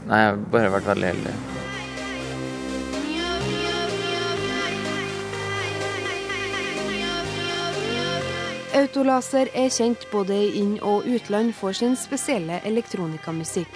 Nei, 0.09 0.23
jeg 0.25 0.33
har 0.33 0.47
bare 0.59 0.79
vært 0.81 0.95
veldig 0.97 1.12
heldig. 1.14 1.67
Autolaser 8.79 9.49
er 9.59 9.73
kjent 9.75 10.05
både 10.12 10.37
i 10.38 10.51
inn- 10.61 10.79
og 10.87 11.07
utland 11.11 11.51
for 11.57 11.75
sin 11.75 11.97
spesielle 11.99 12.61
elektronikamusikk. 12.69 13.71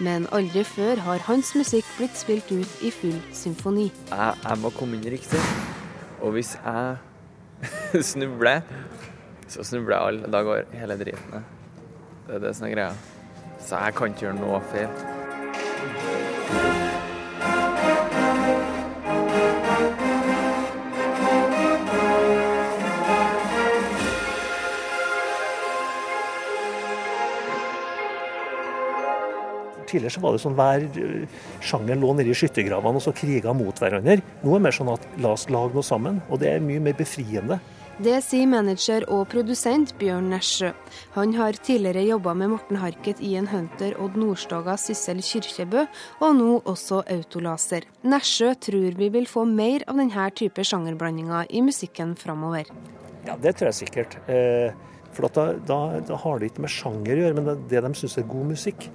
Men 0.00 0.24
aldri 0.32 0.62
før 0.64 0.96
har 1.04 1.18
hans 1.26 1.50
musikk 1.56 1.84
blitt 1.98 2.16
spilt 2.16 2.48
ut 2.52 2.82
i 2.84 2.90
full 2.92 3.18
symfoni. 3.36 3.90
Jeg, 4.08 4.34
jeg 4.44 4.58
må 4.62 4.70
komme 4.76 4.96
inn 4.96 5.04
riktig. 5.16 5.40
Og 6.24 6.32
hvis 6.36 6.54
jeg 6.56 6.96
snubler, 8.12 8.64
så 9.48 9.64
snubler 9.64 9.96
alle. 9.98 10.32
Da 10.32 10.42
går 10.46 10.64
hele 10.72 10.98
driten 11.04 11.36
ned. 11.36 11.44
Det 12.26 12.34
er 12.40 12.44
det 12.48 12.56
som 12.56 12.68
er 12.70 12.74
greia. 12.78 12.92
Så 13.60 13.84
jeg 13.84 14.00
kan 14.00 14.12
ikke 14.12 14.28
gjøre 14.28 14.40
noe 14.40 14.64
feil. 14.72 16.84
Tidligere 29.96 30.12
så 30.12 30.20
var 30.20 30.36
det 30.36 30.42
sånn 30.42 30.56
hver 30.58 30.82
eh, 31.00 31.38
sjanger 31.64 31.96
lå 31.96 32.12
nede 32.18 32.32
i 32.32 32.36
skyttergravene 32.36 33.00
og 33.00 33.04
så 33.06 33.14
kriga 33.16 33.54
mot 33.56 33.80
hverandre. 33.80 34.20
Nå 34.42 34.52
er 34.52 34.60
det 34.60 34.64
mer 34.66 34.76
sånn 34.76 34.92
at 34.92 35.08
la 35.24 35.32
oss 35.32 35.48
lage 35.48 35.72
noe 35.72 35.86
sammen, 35.86 36.20
og 36.28 36.42
det 36.42 36.52
er 36.52 36.64
mye 36.64 36.82
mer 36.84 36.98
befriende. 36.98 37.56
Det 37.96 38.18
sier 38.20 38.44
manager 38.44 39.06
og 39.08 39.22
produsent 39.32 39.94
Bjørn 39.96 40.26
Nesjø. 40.28 40.68
Han 41.14 41.30
har 41.38 41.56
tidligere 41.56 42.02
jobba 42.04 42.34
med 42.36 42.50
Morten 42.52 42.76
Harket 42.82 43.22
i 43.24 43.30
en 43.40 43.48
Hunter, 43.48 43.94
Odd 44.04 44.18
Nordstoga, 44.20 44.74
Sissel 44.76 45.22
Kyrkjebø, 45.24 45.86
og 46.20 46.36
nå 46.36 46.50
også 46.68 47.00
Autolaser. 47.14 47.86
Nesjø 48.04 48.52
tror 48.68 49.00
vi 49.00 49.08
vil 49.14 49.30
få 49.30 49.46
mer 49.48 49.86
av 49.88 49.96
denne 49.96 50.28
type 50.36 50.60
sjangerblandinger 50.60 51.48
i 51.48 51.64
musikken 51.64 52.12
framover. 52.20 52.68
Ja, 53.24 53.38
det 53.40 53.56
tror 53.56 53.72
jeg 53.72 53.80
sikkert. 53.80 54.20
Eh, 54.28 54.76
for 55.16 55.32
da, 55.32 55.48
da, 55.56 55.80
da, 56.04 56.20
har 56.20 56.38
det 56.38 56.52
ikke 56.52 56.66
med 56.66 56.76
sjanger 56.76 57.14
å 57.14 57.22
gjøre, 57.24 57.40
men 57.40 57.48
det, 57.48 57.58
det 57.72 57.80
de 57.86 57.94
syns 57.96 58.20
er 58.20 58.28
god 58.28 58.50
musikk. 58.52 58.90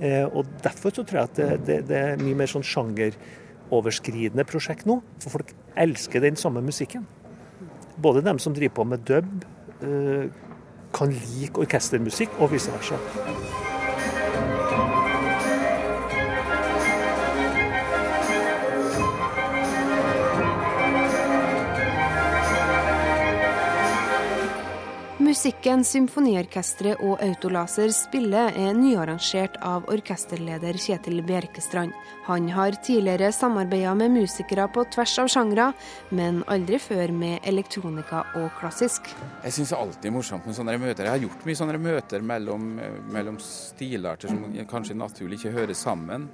Eh, 0.00 0.24
og 0.24 0.48
Derfor 0.64 0.94
så 0.94 1.04
tror 1.04 1.20
jeg 1.20 1.28
at 1.30 1.36
det, 1.36 1.48
det, 1.66 1.78
det 1.90 1.96
er 2.00 2.22
mye 2.22 2.38
mer 2.42 2.50
sånn 2.50 2.64
sjangeroverskridende 2.66 4.46
prosjekt 4.48 4.88
nå. 4.88 5.00
For 5.20 5.38
folk 5.38 5.54
elsker 5.80 6.24
den 6.24 6.40
samme 6.40 6.64
musikken. 6.64 7.06
Både 8.00 8.24
dem 8.24 8.40
som 8.40 8.56
driver 8.56 8.80
på 8.80 8.88
med 8.88 9.04
dub, 9.08 9.44
eh, 9.84 10.30
kan 10.96 11.12
like 11.12 11.60
orkestermusikk, 11.60 12.32
og 12.40 12.54
vice 12.54 12.72
versa. 12.72 12.96
Musikken 25.40 25.80
Symfoniorkesteret 25.88 27.00
og 27.00 27.22
Autolaser 27.24 27.88
spiller 27.96 28.52
er 28.60 28.74
nyarrangert 28.76 29.54
av 29.64 29.86
orkesterleder 29.88 30.76
Kjetil 30.76 31.22
Bjerkestrand. 31.24 31.94
Han 32.26 32.50
har 32.52 32.76
tidligere 32.84 33.30
samarbeida 33.32 33.94
med 33.96 34.12
musikere 34.18 34.66
på 34.68 34.84
tvers 34.92 35.14
av 35.22 35.30
sjangre, 35.32 35.70
men 36.12 36.42
aldri 36.44 36.76
før 36.76 37.14
med 37.16 37.48
elektronika 37.48 38.20
og 38.36 38.50
klassisk. 38.58 39.08
Jeg 39.46 39.56
syns 39.56 39.72
det 39.72 39.78
er 39.78 39.86
alltid 39.86 40.14
morsomt 40.18 40.44
med 40.44 40.58
sånne 40.58 40.76
møter. 40.76 41.08
Jeg 41.08 41.14
har 41.14 41.24
gjort 41.24 41.48
mye 41.48 41.60
sånne 41.62 41.80
møter 41.86 42.28
mellom, 42.34 42.68
mellom 43.08 43.40
stilarter 43.40 44.34
som 44.34 44.44
kanskje 44.68 44.98
naturlig 45.00 45.40
ikke 45.40 45.54
hører 45.56 45.78
sammen. 45.86 46.28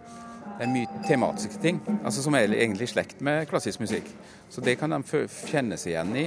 Det 0.56 0.66
er 0.66 0.74
mye 0.74 1.06
tematiske 1.06 1.62
ting, 1.62 1.78
altså 2.02 2.26
som 2.26 2.34
er 2.34 2.50
egentlig 2.58 2.90
i 2.90 2.94
slekt 2.96 3.22
med 3.22 3.46
klassisk 3.46 3.86
musikk. 3.86 4.10
Så 4.50 4.66
det 4.66 4.80
kan 4.82 4.90
de 4.90 5.22
kjenne 5.46 5.78
seg 5.78 5.94
igjen 5.94 6.14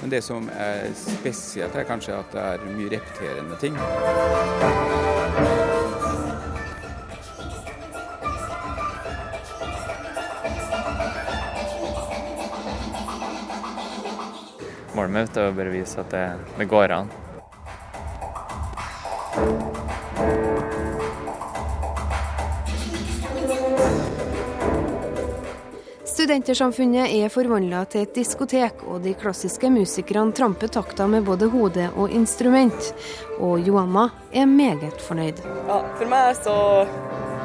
Men 0.00 0.10
det 0.10 0.22
som 0.22 0.48
er 0.54 0.90
spesielt, 0.94 1.74
er 1.74 1.86
kanskje 1.88 2.16
at 2.18 2.34
det 2.34 2.44
er 2.44 2.66
mye 2.70 2.90
repeterende 2.92 3.58
ting. 3.60 3.78
Målet 14.94 15.14
mitt 15.14 15.36
er 15.38 15.50
å 15.50 15.54
bare 15.54 15.70
vise 15.70 16.00
at 16.02 16.10
det, 16.14 16.26
det 16.58 16.70
går 16.70 16.94
an. 16.94 17.10
Studentersamfunnet 26.28 27.08
er 27.08 27.30
forvandla 27.32 27.86
til 27.88 28.02
et 28.04 28.10
diskotek, 28.18 28.82
og 28.84 28.98
de 29.00 29.14
klassiske 29.16 29.70
musikerne 29.72 30.34
tramper 30.36 30.68
takta 30.68 31.06
med 31.08 31.24
både 31.24 31.48
hode 31.48 31.86
og 31.96 32.12
instrument. 32.12 32.90
Og 33.40 33.64
Joanna 33.64 34.02
er 34.36 34.44
meget 34.44 35.00
fornøyd. 35.06 35.40
Ja, 35.70 35.78
for 35.96 36.12
meg 36.12 36.36
så 36.36 36.58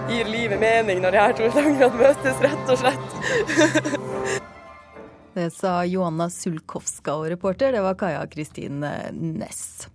gir 0.10 0.28
livet 0.28 0.60
mening 0.60 1.00
når 1.00 1.16
de 1.16 1.24
her 1.24 1.38
to 1.40 1.48
sangene 1.56 1.88
møtes, 1.96 2.44
rett 2.44 2.76
og 2.76 2.84
slett. 2.84 3.96
det 5.40 5.48
sa 5.56 5.78
Joanna 5.88 6.28
Sulkowska, 6.28 7.16
og 7.16 7.32
reporter 7.38 7.72
det 7.72 7.88
var 7.88 7.96
Kaja 8.04 8.28
Kristine 8.36 8.98
Næss. 9.16 9.88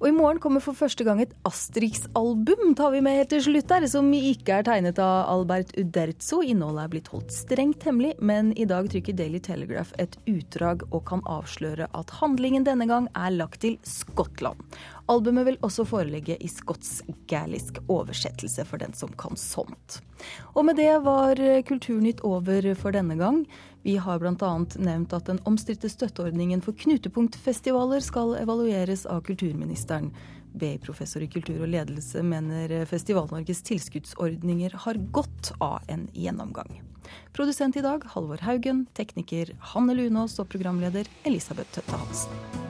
Og 0.00 0.08
i 0.08 0.14
morgen 0.16 0.38
kommer 0.40 0.62
for 0.64 0.72
første 0.72 1.04
gang 1.04 1.18
et 1.20 1.34
Asterix-album, 1.44 2.70
tar 2.72 2.94
vi 2.94 3.02
med 3.04 3.18
helt 3.18 3.28
til 3.34 3.42
slutt 3.44 3.66
der, 3.68 3.84
som 3.92 4.06
ikke 4.16 4.54
er 4.56 4.64
tegnet 4.64 4.96
av 5.04 5.28
Albert 5.28 5.74
Uderzo. 5.76 6.38
Innholdet 6.40 6.86
er 6.86 6.92
blitt 6.94 7.10
holdt 7.12 7.34
strengt 7.36 7.84
hemmelig, 7.84 8.14
men 8.16 8.54
i 8.56 8.64
dag 8.70 8.88
trykker 8.88 9.18
Daily 9.18 9.42
Telegraph 9.44 9.92
et 10.00 10.16
utdrag 10.24 10.86
og 10.88 11.04
kan 11.10 11.20
avsløre 11.28 11.90
at 11.92 12.14
handlingen 12.16 12.64
denne 12.64 12.88
gang 12.88 13.10
er 13.12 13.36
lagt 13.36 13.60
til 13.66 13.76
Skottland. 13.84 14.64
Albumet 15.10 15.46
vil 15.48 15.58
også 15.66 15.84
foreligge 15.88 16.36
i 16.38 16.48
skotsk-gælisk 16.48 17.80
oversettelse 17.90 18.62
for 18.68 18.78
den 18.78 18.94
som 18.94 19.10
kan 19.18 19.38
sånt. 19.38 19.98
Og 20.54 20.64
med 20.68 20.78
det 20.78 20.92
var 21.02 21.40
Kulturnytt 21.66 22.22
over 22.26 22.68
for 22.78 22.94
denne 22.94 23.16
gang. 23.18 23.42
Vi 23.82 23.96
har 23.96 24.20
bl.a. 24.20 24.50
nevnt 24.78 25.14
at 25.16 25.26
den 25.26 25.40
omstridte 25.48 25.90
støtteordningen 25.90 26.62
for 26.62 26.76
knutepunktfestivaler 26.78 28.04
skal 28.04 28.36
evalueres 28.38 29.06
av 29.08 29.24
kulturministeren. 29.26 30.12
BI-professor 30.52 31.22
i 31.22 31.30
kultur 31.30 31.62
og 31.62 31.70
ledelse 31.72 32.22
mener 32.26 32.84
Festival-Norges 32.90 33.62
tilskuddsordninger 33.66 34.74
har 34.86 35.02
godt 35.14 35.52
av 35.58 35.86
en 35.90 36.08
gjennomgang. 36.14 36.82
Produsent 37.34 37.78
i 37.78 37.86
dag 37.86 38.04
Halvor 38.14 38.42
Haugen, 38.46 38.84
tekniker 38.94 39.54
Hanne 39.74 39.96
Lunås 39.98 40.38
og 40.42 40.50
programleder 40.52 41.10
Elisabeth 41.26 41.78
Tøtte 41.78 42.02
Hansen. 42.02 42.69